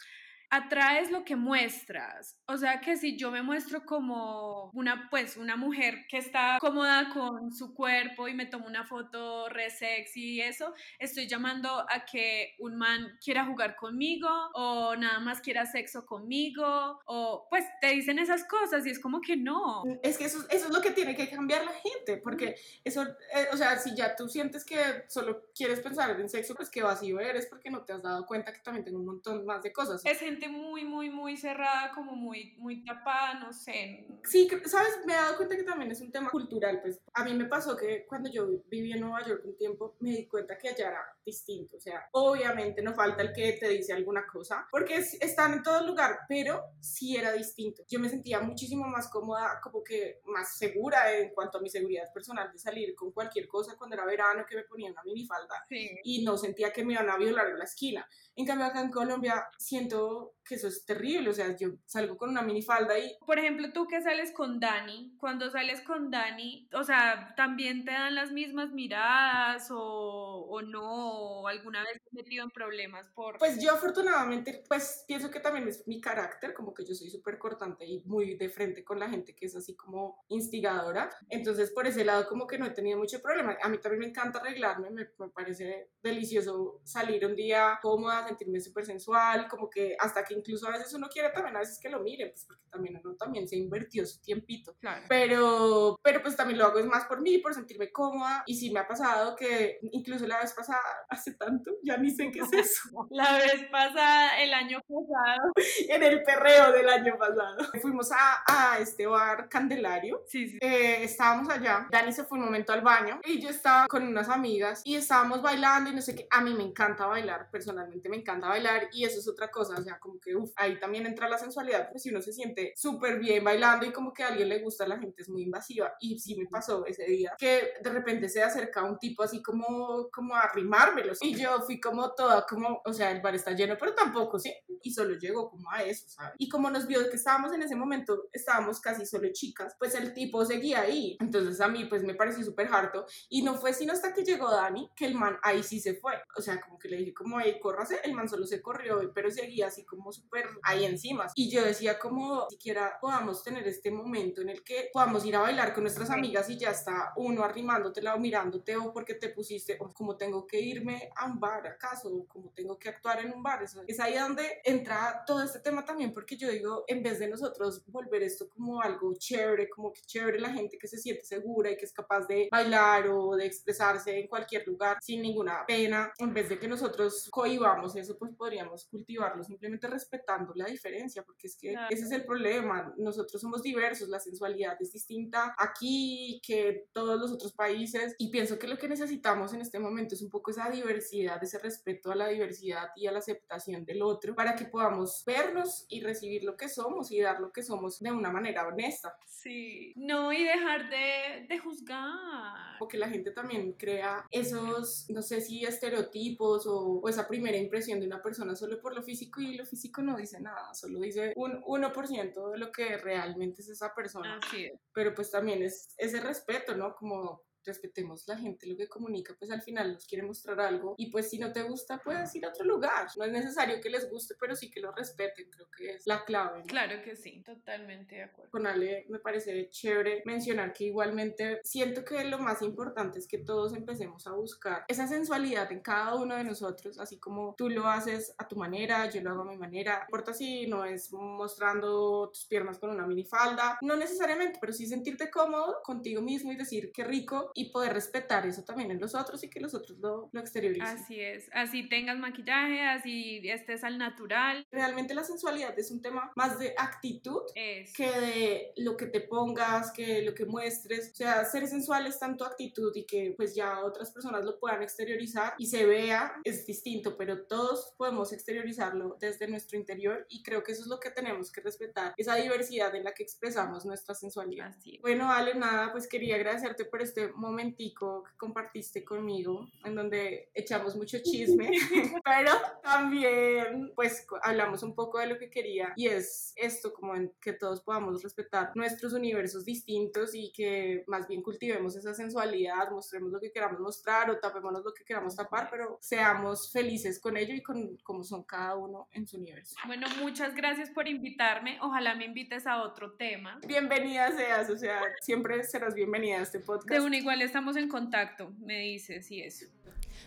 atraes 0.56 1.12
lo 1.12 1.24
que 1.24 1.36
muestras. 1.36 2.38
O 2.48 2.58
sea 2.58 2.80
que 2.80 2.98
si 2.98 3.18
yo 3.18 3.32
me 3.32 3.42
muestro 3.42 3.86
como 3.86 4.70
una, 4.74 5.10
pues, 5.10 5.38
una 5.38 5.56
mujer 5.56 6.06
que 6.10 6.18
está 6.18 6.58
cómoda 6.60 7.10
con 7.14 7.52
su 7.52 7.74
cuerpo 7.74 8.28
y 8.28 8.34
me 8.34 8.46
tomo 8.46 8.68
una 8.68 8.86
foto 8.86 9.50
re 9.50 9.70
sexy 9.70 10.36
y 10.36 10.42
eso, 10.42 10.74
estoy 11.00 11.28
llamando 11.28 11.86
a 11.90 12.06
que 12.06 12.56
un 12.60 12.76
man 12.78 13.18
quiera 13.24 13.46
jugar 13.46 13.76
conmigo 13.76 14.30
o 14.54 14.96
nada 14.96 15.20
más 15.20 15.42
quiera 15.42 15.66
sexo 15.66 16.06
conmigo 16.06 17.00
o 17.06 17.48
pues 17.50 17.66
te 17.82 17.88
dicen 17.88 18.20
esas 18.20 18.46
cosas 18.46 18.86
y 18.86 18.90
es 18.90 19.00
como 19.00 19.22
que 19.22 19.36
no. 19.36 19.84
Es 20.04 20.18
que 20.18 20.26
eso, 20.26 20.40
eso 20.50 20.68
es 20.68 20.74
lo 20.74 20.82
que 20.82 20.92
tiene 20.92 21.16
que 21.16 21.30
cambiar 21.30 21.66
la 21.66 21.74
gente, 21.74 22.18
porque 22.18 22.56
eso, 22.84 23.04
eh, 23.04 23.48
o 23.52 23.58
sea, 23.58 23.78
si 23.78 23.96
ya 23.96 24.16
tú 24.16 24.30
sientes 24.30 24.64
que 24.64 25.04
solo 25.08 25.48
quieres 25.56 25.80
pensar 25.80 26.20
en 26.20 26.30
sexo, 26.30 26.56
pues 26.56 26.70
que 26.70 26.82
vacío 26.82 27.20
eres 27.20 27.48
porque 27.48 27.70
no 27.70 27.84
te 27.84 27.94
has 27.94 28.02
dado 28.02 28.26
cuenta 28.26 28.54
que 28.54 28.60
también 28.60 28.86
tengo 28.86 29.00
un 29.00 29.06
montón 29.06 29.46
más 29.46 29.62
de 29.62 29.74
cosas. 29.74 30.02
Es 30.06 30.22
muy, 30.48 30.86
muy, 30.86 31.10
muy 31.10 31.38
cerrada, 31.38 31.92
como 31.94 32.16
muy, 32.16 32.56
muy 32.58 32.84
tapada, 32.84 33.40
no 33.40 33.54
sé. 33.54 34.08
Sí, 34.24 34.48
sabes, 34.66 35.00
me 35.06 35.14
he 35.14 35.16
dado 35.16 35.38
cuenta 35.38 35.56
que 35.56 35.64
también 35.64 35.92
es 35.92 36.02
un 36.02 36.12
tema 36.12 36.30
cultural, 36.30 36.82
pues 36.82 37.00
a 37.14 37.24
mí 37.24 37.34
me 37.34 37.46
pasó 37.46 37.76
que 37.76 38.06
cuando 38.08 38.30
yo 38.30 38.48
viví 38.68 38.92
en 38.92 39.02
Nueva 39.02 39.26
York 39.26 39.44
un 39.46 39.58
tiempo, 39.58 39.96
me 40.00 40.12
di 40.12 40.28
cuenta 40.28 40.58
que 40.58 40.70
allá 40.70 40.88
era 40.90 41.02
distinto, 41.26 41.78
o 41.78 41.80
sea, 41.80 42.08
obviamente 42.12 42.82
no 42.82 42.94
falta 42.94 43.24
el 43.24 43.34
que 43.34 43.54
te 43.54 43.70
dice 43.70 43.94
alguna 43.94 44.26
cosa, 44.26 44.68
porque 44.72 44.98
están 44.98 45.54
en 45.54 45.64
todo 45.64 45.86
lugar, 45.86 46.20
pero 46.28 46.64
sí 46.80 47.16
era 47.16 47.32
distinto. 47.32 47.84
Yo 47.88 48.00
me 48.00 48.10
sentía 48.10 48.40
muchísimo 48.40 48.88
más 48.88 49.10
cómoda, 49.10 49.60
como 49.62 49.84
que 49.84 50.22
más 50.26 50.58
segura 50.58 51.12
en 51.14 51.34
cuanto 51.34 51.58
a 51.58 51.62
mi 51.62 51.70
seguridad 51.70 52.12
personal 52.14 52.52
de 52.52 52.60
salir 52.60 52.96
con 52.96 53.12
cualquier 53.12 53.48
cosa 53.48 53.76
cuando 53.78 53.96
era 53.96 54.06
verano 54.06 54.46
que 54.48 54.56
me 54.56 54.64
ponía 54.64 54.92
una 54.92 55.04
minifalda 55.04 55.66
y 55.70 56.24
no 56.24 56.38
sentía 56.38 56.72
que 56.72 56.84
me 56.84 56.94
iban 56.94 57.10
a 57.10 57.18
violar 57.18 57.48
en 57.48 57.60
la 57.60 57.66
esquina. 57.66 58.08
En 58.36 58.46
cambio 58.46 58.68
acá 58.68 58.82
en 58.82 58.92
Colombia 58.92 59.48
siento 59.58 60.25
que 60.44 60.56
eso 60.56 60.68
es 60.68 60.86
terrible, 60.86 61.30
o 61.30 61.34
sea, 61.34 61.56
yo 61.58 61.70
salgo 61.86 62.18
con 62.18 62.30
una 62.30 62.44
minifalda 62.44 62.98
y... 63.00 63.18
Por 63.26 63.40
ejemplo, 63.40 63.74
tú 63.74 63.88
que 63.88 64.02
sales 64.02 64.32
con 64.32 64.60
Dani, 64.60 65.16
cuando 65.18 65.50
sales 65.50 65.82
con 65.82 66.12
Dani, 66.12 66.70
o 66.74 66.84
sea, 66.84 67.34
¿también 67.36 67.84
te 67.84 67.92
dan 67.92 68.14
las 68.14 68.32
mismas 68.32 68.72
miradas 68.72 69.70
o, 69.72 70.46
o 70.48 70.62
no? 70.62 71.42
¿O 71.42 71.48
alguna 71.48 71.82
vez 71.84 71.94
te 71.94 72.10
has 72.10 72.14
metido 72.14 72.44
en 72.44 72.52
problemas 72.52 73.10
por...? 73.10 73.40
Pues 73.40 73.60
yo 73.60 73.72
afortunadamente, 73.72 74.64
pues 74.68 75.04
pienso 75.08 75.32
que 75.32 75.40
también 75.40 75.68
es 75.68 75.88
mi 75.88 76.00
carácter, 76.00 76.54
como 76.54 76.74
que 76.74 76.86
yo 76.86 76.94
soy 76.94 77.10
súper 77.10 77.40
cortante 77.40 77.86
y 77.86 78.04
muy 78.06 78.36
de 78.36 78.50
frente 78.50 78.84
con 78.84 79.00
la 79.00 79.10
gente 79.10 79.36
que 79.36 79.48
es 79.48 79.56
así 79.56 79.76
como 79.76 80.24
instigadora, 80.28 81.10
entonces 81.30 81.72
por 81.72 81.88
ese 81.88 82.06
lado 82.06 82.28
como 82.28 82.46
que 82.46 82.60
no 82.60 82.68
he 82.68 82.72
tenido 82.72 83.00
mucho 83.00 83.20
problema. 83.20 83.58
A 83.64 83.70
mí 83.70 83.80
también 83.80 84.02
me 84.02 84.08
encanta 84.08 84.40
arreglarme, 84.40 84.92
me, 84.92 85.08
me 85.18 85.30
parece 85.30 85.90
delicioso 86.04 86.82
salir 86.84 87.26
un 87.26 87.36
día 87.36 87.80
cómoda, 87.82 88.28
sentirme 88.28 88.60
súper 88.60 88.86
sensual, 88.86 89.48
como 89.48 89.70
que 89.70 89.96
hasta 90.00 90.15
hasta 90.16 90.24
que 90.24 90.34
incluso 90.34 90.68
a 90.68 90.72
veces 90.72 90.94
uno 90.94 91.10
quiere 91.10 91.30
también 91.30 91.56
a 91.58 91.60
veces 91.60 91.78
que 91.80 91.90
lo 91.90 92.00
miren, 92.00 92.30
pues 92.30 92.46
porque 92.46 92.64
también 92.70 93.02
uno 93.04 93.16
también 93.16 93.48
se 93.48 93.58
invirtió 93.58 94.06
su 94.06 94.22
tiempito. 94.22 94.76
Claro. 94.80 95.06
Pero, 95.10 96.00
pero 96.02 96.22
pues 96.22 96.36
también 96.36 96.60
lo 96.60 96.66
hago 96.66 96.80
es 96.80 96.86
más 96.86 97.06
por 97.06 97.22
mí, 97.22 97.40
por 97.40 97.54
sentirme 97.54 97.92
cómoda. 97.92 98.44
Y 98.46 98.56
sí 98.56 98.72
me 98.72 98.80
ha 98.80 98.88
pasado 98.88 99.36
que 99.36 99.80
incluso 99.92 100.26
la 100.26 100.40
vez 100.40 100.54
pasada, 100.54 100.82
hace 101.10 101.34
tanto, 101.34 101.72
ya 101.84 101.98
ni 101.98 102.10
sé 102.12 102.32
qué 102.32 102.40
es 102.40 102.54
eso. 102.54 103.08
La 103.10 103.38
vez 103.38 103.68
pasada, 103.70 104.42
el 104.42 104.54
año 104.54 104.80
pasado. 104.82 105.52
en 105.90 106.04
el 106.04 106.24
perreo 106.24 106.72
del 106.72 106.88
año 106.88 107.18
pasado. 107.18 107.58
Fuimos 107.82 108.12
a, 108.12 108.44
a 108.48 108.80
este 108.80 109.08
bar 109.08 109.50
Candelario. 109.50 110.24
Sí, 110.28 110.48
sí. 110.48 110.58
Eh, 110.62 111.04
estábamos 111.04 111.50
allá. 111.50 111.88
Dani 111.92 112.14
se 112.14 112.24
fue 112.24 112.38
un 112.38 112.46
momento 112.46 112.72
al 112.72 112.82
baño 112.82 113.20
y 113.26 113.42
yo 113.42 113.50
estaba 113.50 113.88
con 113.88 114.04
unas 114.08 114.30
amigas 114.30 114.82
y 114.86 114.96
estábamos 114.96 115.42
bailando 115.42 115.90
y 115.90 115.96
no 115.96 116.02
sé 116.02 116.16
qué. 116.16 116.28
A 116.32 116.42
mí 116.42 116.54
me 116.54 116.64
encanta 116.64 117.06
bailar, 117.06 117.50
personalmente 117.52 118.08
me 118.08 118.18
encanta 118.18 118.48
bailar 118.48 118.90
y 118.94 119.04
eso 119.04 119.20
es 119.20 119.28
otra 119.28 119.52
cosa. 119.52 119.76
O 119.78 119.84
sea, 119.84 120.00
como 120.06 120.20
que 120.20 120.36
uf, 120.36 120.52
ahí 120.56 120.80
también 120.80 121.06
entra 121.06 121.28
la 121.28 121.38
sensualidad, 121.38 121.86
porque 121.86 122.00
si 122.00 122.10
uno 122.10 122.22
se 122.22 122.32
siente 122.32 122.74
súper 122.76 123.20
bien 123.20 123.44
bailando 123.44 123.86
y 123.86 123.92
como 123.92 124.14
que 124.14 124.24
a 124.24 124.28
alguien 124.28 124.50
le 124.50 124.60
gusta, 124.60 124.88
la 124.88 125.00
gente 125.00 125.22
es 125.22 125.30
muy 125.30 125.44
invasiva. 125.44 125.94
Y 126.00 126.20
sí 126.20 126.36
me 126.36 126.46
pasó 126.46 126.86
ese 126.86 127.06
día 127.06 127.34
que 127.38 127.74
de 127.82 127.90
repente 127.90 128.30
se 128.30 128.44
acerca 128.44 128.84
un 128.84 129.00
tipo 129.00 129.24
así 129.24 129.42
como, 129.42 130.10
como 130.12 130.36
a 130.36 130.42
arrimármelos. 130.42 131.18
Y 131.22 131.36
yo 131.36 131.62
fui 131.62 131.80
como 131.80 132.14
toda, 132.14 132.46
como, 132.48 132.82
o 132.86 132.94
sea, 132.94 133.12
el 133.12 133.22
bar 133.22 133.36
está 133.36 133.52
lleno, 133.52 133.76
pero 133.80 133.96
tampoco, 133.96 134.38
sí. 134.38 134.54
Y 134.84 134.92
solo 134.92 135.16
llegó 135.16 135.50
como 135.50 135.72
a 135.72 135.84
eso, 135.84 136.08
¿sabes? 136.08 136.36
Y 136.38 136.50
como 136.50 136.70
nos 136.70 136.86
vio 136.86 137.10
que 137.10 137.16
estábamos 137.16 137.54
en 137.54 137.64
ese 137.64 137.76
momento, 137.76 138.30
estábamos 138.32 138.80
casi 138.80 139.06
solo 139.06 139.28
chicas, 139.32 139.76
pues 139.80 139.96
el 139.96 140.14
tipo 140.14 140.46
seguía 140.46 140.82
ahí. 140.82 141.18
Entonces 141.20 141.60
a 141.62 141.68
mí 141.68 141.86
pues 141.86 142.04
me 142.04 142.14
pareció 142.14 142.44
súper 142.44 142.68
harto. 142.72 143.06
Y 143.30 143.42
no 143.42 143.56
fue 143.56 143.74
sino 143.74 143.94
hasta 143.94 144.14
que 144.14 144.24
llegó 144.24 144.52
Dani 144.52 144.92
que 144.96 145.06
el 145.06 145.16
man 145.16 145.38
ahí 145.42 145.64
sí 145.64 145.80
se 145.80 145.96
fue. 145.96 146.14
O 146.38 146.42
sea, 146.42 146.62
como 146.62 146.78
que 146.78 146.90
le 146.90 146.98
dije 146.98 147.14
como, 147.14 147.40
hey, 147.40 147.58
córrase. 147.62 148.00
El 148.04 148.14
man 148.14 148.30
solo 148.30 148.46
se 148.46 148.62
corrió, 148.62 149.12
pero 149.14 149.32
seguía 149.32 149.68
así 149.68 149.86
como 149.86 149.95
súper 150.12 150.48
ahí 150.64 150.86
encima. 150.86 151.28
Y 151.36 151.50
yo 151.50 151.64
decía 151.64 152.00
como, 152.00 152.48
siquiera 152.50 152.98
podamos 153.02 153.44
tener 153.44 153.68
este 153.68 153.92
momento 153.92 154.42
en 154.42 154.50
el 154.50 154.64
que 154.64 154.90
podamos 154.94 155.26
ir 155.26 155.36
a 155.36 155.42
bailar 155.42 155.74
con 155.74 155.84
nuestras 155.84 156.10
amigas 156.10 156.50
y 156.50 156.58
ya 156.58 156.72
está 156.72 157.14
uno 157.16 157.44
arrimándotela 157.44 158.16
o 158.16 158.20
mirándote 158.20 158.76
o 158.76 158.94
porque 158.94 159.16
te 159.16 159.30
pusiste, 159.30 159.78
o 159.80 159.94
como 159.94 160.18
tengo 160.18 160.46
que 160.46 160.60
irme 160.60 161.10
a 161.16 161.26
un 161.26 161.40
bar 161.40 161.68
acaso, 161.68 162.10
o 162.10 162.28
como 162.28 162.52
tengo 162.52 162.78
que 162.78 162.90
actuar 162.90 163.20
en 163.26 163.34
un 163.34 163.44
bar. 163.44 163.64
Eso, 163.64 163.84
es 163.88 164.00
ahí 164.00 164.18
donde 164.18 164.62
entra 164.64 165.24
todo 165.26 165.44
este 165.44 165.60
tema 165.60 165.84
también, 165.84 166.14
porque 166.14 166.38
yo 166.38 166.50
digo, 166.50 166.84
en 166.88 167.04
vez 167.04 167.20
de 167.20 167.28
nosotros 167.28 167.84
volver 167.88 168.24
esto 168.24 168.50
como 168.50 168.82
algo 168.82 169.14
chévere, 169.18 169.70
como 169.70 169.92
que 169.92 170.02
chévere 170.02 170.40
la 170.40 170.50
gente 170.50 170.78
que 170.78 170.88
se 170.88 170.98
siente 170.98 171.26
segura 171.26 171.72
y 171.72 171.78
que 171.78 171.86
es 171.86 171.94
capaz 171.94 172.28
de 172.28 172.48
bailar 172.52 173.08
o 173.10 173.36
de 173.36 173.46
expresarse 173.46 174.18
en 174.18 174.28
cualquier 174.28 174.68
lugar 174.68 174.98
sin 175.02 175.22
ninguna 175.22 175.66
pena, 175.66 176.12
en 176.18 176.34
vez 176.34 176.50
de 176.50 176.60
que 176.60 176.68
nosotros 176.68 177.30
cohibamos 177.32 177.96
eso, 177.96 178.18
pues 178.18 178.32
podríamos 178.36 178.86
cultivarlo 178.86 179.44
simplemente 179.44 179.85
respetando 179.88 180.54
la 180.56 180.66
diferencia, 180.66 181.24
porque 181.24 181.48
es 181.48 181.58
que 181.58 181.72
Claro. 181.72 181.88
ese 181.94 182.04
es 182.06 182.12
el 182.12 182.26
problema. 182.26 182.94
Nosotros 182.98 183.42
somos 183.42 183.62
diversos, 183.62 184.10
la 184.10 184.20
sensualidad 184.20 184.78
es 184.80 184.92
distinta 184.92 185.56
aquí 185.58 186.40
que 186.46 186.88
todos 186.94 187.20
los 187.20 187.32
otros 187.32 187.54
países 187.54 188.16
y 188.18 188.30
pienso 188.30 188.58
que 188.60 188.68
lo 188.68 188.78
que 188.78 188.88
necesitamos 188.88 189.54
en 189.54 189.62
este 189.62 189.80
momento 189.80 190.16
es 190.16 190.22
un 190.22 190.30
poco 190.30 190.52
esa 190.52 190.70
diversidad, 190.70 191.44
ese 191.44 191.60
respeto 191.60 192.12
a 192.12 192.16
la 192.16 192.28
diversidad 192.28 192.90
y 192.96 193.08
a 193.08 193.12
la 193.12 193.20
aceptación 193.20 193.86
del 193.86 194.02
otro 194.02 194.36
para 194.36 194.56
que 194.56 194.66
podamos 194.66 195.24
vernos 195.26 195.86
y 195.90 196.02
recibir 196.02 196.44
lo 196.44 196.56
que 196.56 196.70
somos 196.70 197.12
y 197.12 197.20
dar 197.20 197.40
lo 197.40 197.52
que 197.52 197.64
somos 197.64 198.00
de 198.00 198.12
una 198.12 198.32
manera 198.32 198.68
honesta. 198.68 199.18
Sí. 199.28 199.94
No, 199.96 200.32
y 200.34 200.44
dejar 200.44 200.90
de, 200.90 201.46
de 201.48 201.60
juzgar. 201.60 202.78
Porque 202.80 202.98
la 202.98 203.10
gente 203.10 203.32
también 203.32 203.74
crea 203.74 204.26
esos, 204.32 205.06
no 205.10 205.22
sé 205.22 205.42
si 205.42 205.64
estereotipos 205.66 206.66
o, 206.68 207.00
o 207.02 207.10
esa 207.10 207.28
primera 207.28 207.58
impresión 207.58 208.00
de 208.00 208.08
una 208.08 208.22
persona 208.22 208.56
solo 208.56 208.80
por 208.82 208.94
lo 208.96 209.02
físico 209.04 209.42
y 209.42 209.56
lo 209.56 209.66
físico 209.66 209.75
no 210.02 210.18
dice 210.18 210.40
nada, 210.42 210.74
solo 210.74 211.00
dice 211.00 211.34
un 211.36 211.62
1% 211.62 212.52
de 212.52 212.58
lo 212.58 212.72
que 212.72 212.98
realmente 212.98 213.62
es 213.62 213.70
esa 213.70 213.94
persona. 213.94 214.40
Así 214.42 214.66
es. 214.66 214.80
Pero 214.94 215.14
pues 215.14 215.32
también 215.32 215.64
es 215.64 215.94
ese 215.98 216.20
respeto, 216.20 216.76
¿no? 216.76 216.96
Como 216.96 217.45
respetemos 217.66 218.28
la 218.28 218.38
gente 218.38 218.68
lo 218.68 218.78
que 218.78 218.88
comunica, 218.88 219.36
pues 219.38 219.52
al 219.52 219.62
final 219.62 219.94
nos 219.94 220.06
quiere 220.06 220.26
mostrar 220.26 220.60
algo 220.60 220.96
y 220.98 221.12
pues 221.12 221.30
si 221.30 221.38
no 221.38 221.52
te 221.52 221.64
gusta 221.64 222.00
puedes 222.00 222.34
ir 222.36 222.46
a 222.46 222.50
otro 222.50 222.66
lugar. 222.66 223.08
No 223.18 223.24
es 223.24 223.32
necesario 223.32 223.82
que 223.82 223.90
les 223.90 224.10
guste, 224.10 224.36
pero 224.40 224.56
sí 224.56 224.70
que 224.70 224.80
lo 224.80 224.92
respeten, 224.92 225.50
creo 225.50 225.70
que 225.72 225.96
es 225.96 226.08
la 226.08 226.24
clave. 226.24 226.60
¿no? 226.60 226.66
Claro 226.66 227.02
que 227.04 227.16
sí, 227.16 227.42
totalmente 227.44 228.16
de 228.16 228.24
acuerdo. 228.24 228.52
con 228.52 228.68
Ale 228.68 229.06
me 229.10 229.20
parece 229.20 229.70
chévere 229.70 230.24
mencionar 230.26 230.74
que 230.74 230.86
igualmente 230.86 231.60
siento 231.64 232.04
que 232.04 232.24
lo 232.24 232.40
más 232.40 232.62
importante 232.62 233.20
es 233.20 233.28
que 233.28 233.40
todos 233.40 233.74
empecemos 233.74 234.28
a 234.28 234.34
buscar 234.34 234.86
esa 234.88 235.08
sensualidad 235.08 235.72
en 235.72 235.82
cada 235.82 236.16
uno 236.16 236.36
de 236.36 236.44
nosotros, 236.44 237.00
así 237.00 237.20
como 237.20 237.56
tú 237.58 237.70
lo 237.70 237.88
haces 237.88 238.34
a 238.38 238.48
tu 238.48 238.56
manera, 238.56 239.10
yo 239.10 239.22
lo 239.22 239.32
hago 239.32 239.42
a 239.42 239.46
mi 239.46 239.58
manera. 239.58 240.00
No 240.00 240.06
importa 240.06 240.34
si 240.34 240.68
no 240.68 240.86
es 240.86 241.12
mostrando 241.12 242.30
tus 242.30 242.46
piernas 242.46 242.80
con 242.80 242.90
una 242.90 243.06
minifalda, 243.06 243.78
no 243.82 243.96
necesariamente, 243.96 244.60
pero 244.60 244.74
sí 244.74 244.88
sentirte 244.88 245.30
cómodo 245.30 245.82
contigo 245.84 246.22
mismo 246.22 246.52
y 246.52 246.56
decir 246.56 246.92
qué 246.94 247.04
rico 247.04 247.52
y 247.56 247.72
poder 247.72 247.94
respetar 247.94 248.46
eso 248.46 248.64
también 248.64 248.92
en 248.92 249.00
los 249.00 249.16
otros 249.16 249.44
y 249.44 249.50
que 249.50 249.60
los 249.60 249.74
otros 249.74 249.98
lo, 250.00 250.30
lo 250.32 250.40
exterioricen. 250.40 250.86
Así 250.88 251.20
es. 251.20 251.50
Así 251.54 251.88
tengas 251.88 252.18
maquillaje, 252.20 252.82
así 252.82 253.42
estés 253.46 253.84
al 253.84 253.98
natural. 253.98 254.68
Realmente 254.72 255.16
la 255.16 255.24
sensualidad 255.24 255.78
es 255.80 255.90
un 255.90 256.02
tema 256.02 256.32
más 256.36 256.60
de 256.60 256.76
actitud 256.78 257.42
que 257.54 258.12
de 258.12 258.74
lo 258.78 258.98
que 258.98 259.08
te 259.08 259.22
pongas, 259.22 259.92
que 259.92 260.22
lo 260.22 260.36
que 260.36 260.46
muestres. 260.46 261.12
O 261.14 261.16
sea, 261.16 261.46
ser 261.46 261.68
sensual 261.68 262.06
es 262.08 262.20
tanto 262.20 262.46
actitud 262.46 262.92
y 262.96 263.06
que 263.06 263.34
pues 263.38 263.56
ya 263.56 263.84
otras 263.84 264.12
personas 264.12 264.44
lo 264.44 264.60
puedan 264.60 264.84
exteriorizar 264.84 265.54
y 265.58 265.68
se 265.68 265.86
vea 265.86 266.36
es 266.44 266.66
distinto, 266.66 267.18
pero 267.18 267.46
todos 267.46 267.94
podemos 267.98 268.34
exteriorizarlo 268.34 269.18
desde 269.20 269.48
nuestro 269.48 269.78
interior 269.78 270.26
y 270.30 270.44
creo 270.44 270.64
que 270.64 270.74
eso 270.74 270.82
es 270.82 270.88
lo 270.88 271.00
que 271.00 271.10
tenemos 271.10 271.52
que 271.52 271.62
respetar, 271.62 272.14
esa 272.18 272.36
diversidad 272.36 272.94
en 272.96 273.04
la 273.04 273.14
que 273.14 273.24
expresamos 273.24 273.86
nuestra 273.86 274.14
sensualidad. 274.14 274.68
Así 274.68 274.96
es. 274.96 275.02
Bueno, 275.02 275.32
Ale, 275.32 275.56
nada, 275.56 275.92
pues 275.92 276.08
quería 276.08 276.36
agradecerte 276.36 276.86
por 276.86 277.02
este 277.02 277.32
momentico 277.46 278.24
que 278.24 278.38
compartiste 278.38 279.04
conmigo, 279.04 279.70
en 279.84 279.96
donde 279.96 280.50
echamos 280.54 280.96
mucho 280.96 281.18
chisme, 281.24 281.70
pero 282.26 282.52
también, 282.84 283.92
pues, 283.96 284.26
hablamos 284.44 284.84
un 284.84 284.96
poco 284.96 285.20
de 285.20 285.28
lo 285.28 285.38
que 285.38 285.50
quería 285.50 285.94
y 285.96 286.08
es 286.08 286.54
esto, 286.56 286.94
como 286.94 287.16
en 287.16 287.32
que 287.42 287.54
todos 287.54 287.82
podamos 287.82 288.24
respetar 288.24 288.72
nuestros 288.76 289.14
universos 289.14 289.66
distintos 289.66 290.34
y 290.34 290.52
que 290.52 291.04
más 291.08 291.28
bien 291.28 291.42
cultivemos 291.42 291.96
esa 291.96 292.14
sensualidad, 292.14 292.92
mostremos 292.92 293.32
lo 293.32 293.40
que 293.40 293.52
queramos 293.52 293.80
mostrar 293.80 294.30
o 294.30 294.40
tapémonos 294.40 294.84
lo 294.84 294.94
que 294.94 295.04
queramos 295.04 295.36
tapar, 295.36 295.70
pero 295.70 295.98
seamos 296.02 296.72
felices 296.72 297.20
con 297.20 297.38
ello 297.38 297.54
y 297.54 297.62
con 297.62 297.98
cómo 298.04 298.24
son 298.24 298.44
cada 298.44 298.76
uno 298.76 299.08
en 299.12 299.28
su 299.28 299.38
universo. 299.38 299.76
Bueno, 299.86 300.08
muchas 300.20 300.56
gracias 300.56 300.90
por 300.90 301.08
invitarme. 301.08 301.78
Ojalá 301.82 302.16
me 302.16 302.26
invites 302.26 302.68
a 302.68 302.82
otro 302.82 303.14
tema. 303.14 303.60
Bienvenida 303.68 304.32
seas, 304.32 304.70
o 304.70 304.78
sea, 304.78 305.02
siempre 305.22 305.64
serás 305.64 305.94
bienvenida 305.94 306.40
a 306.40 306.42
este 306.42 306.60
podcast. 306.60 306.90
De 306.90 307.02
una 307.02 307.18
igual 307.36 307.42
estamos 307.42 307.76
en 307.76 307.90
contacto, 307.90 308.54
me 308.60 308.80
dices 308.80 309.30
y 309.30 309.42
eso. 309.42 309.66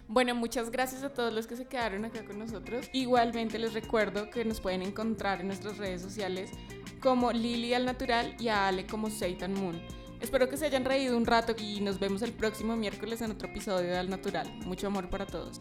Bueno, 0.08 0.34
muchas 0.34 0.70
gracias 0.70 1.02
a 1.02 1.12
todos 1.12 1.32
los 1.32 1.46
que 1.46 1.56
se 1.56 1.64
quedaron 1.64 2.04
acá 2.04 2.22
con 2.24 2.38
nosotros. 2.38 2.90
Igualmente 2.92 3.58
les 3.58 3.72
recuerdo 3.72 4.28
que 4.28 4.44
nos 4.44 4.60
pueden 4.60 4.82
encontrar 4.82 5.40
en 5.40 5.46
nuestras 5.46 5.78
redes 5.78 6.02
sociales 6.02 6.50
como 7.00 7.32
Lily 7.32 7.72
al 7.72 7.86
Natural 7.86 8.36
y 8.38 8.48
a 8.48 8.68
Ale 8.68 8.86
como 8.86 9.08
Satan 9.08 9.54
Moon. 9.54 9.80
Espero 10.20 10.48
que 10.50 10.58
se 10.58 10.66
hayan 10.66 10.84
reído 10.84 11.16
un 11.16 11.24
rato 11.24 11.54
y 11.58 11.80
nos 11.80 11.98
vemos 11.98 12.20
el 12.20 12.32
próximo 12.32 12.76
miércoles 12.76 13.22
en 13.22 13.30
otro 13.30 13.48
episodio 13.48 13.88
de 13.88 13.96
Al 13.96 14.10
Natural. 14.10 14.52
Mucho 14.66 14.88
amor 14.88 15.08
para 15.08 15.24
todos. 15.24 15.60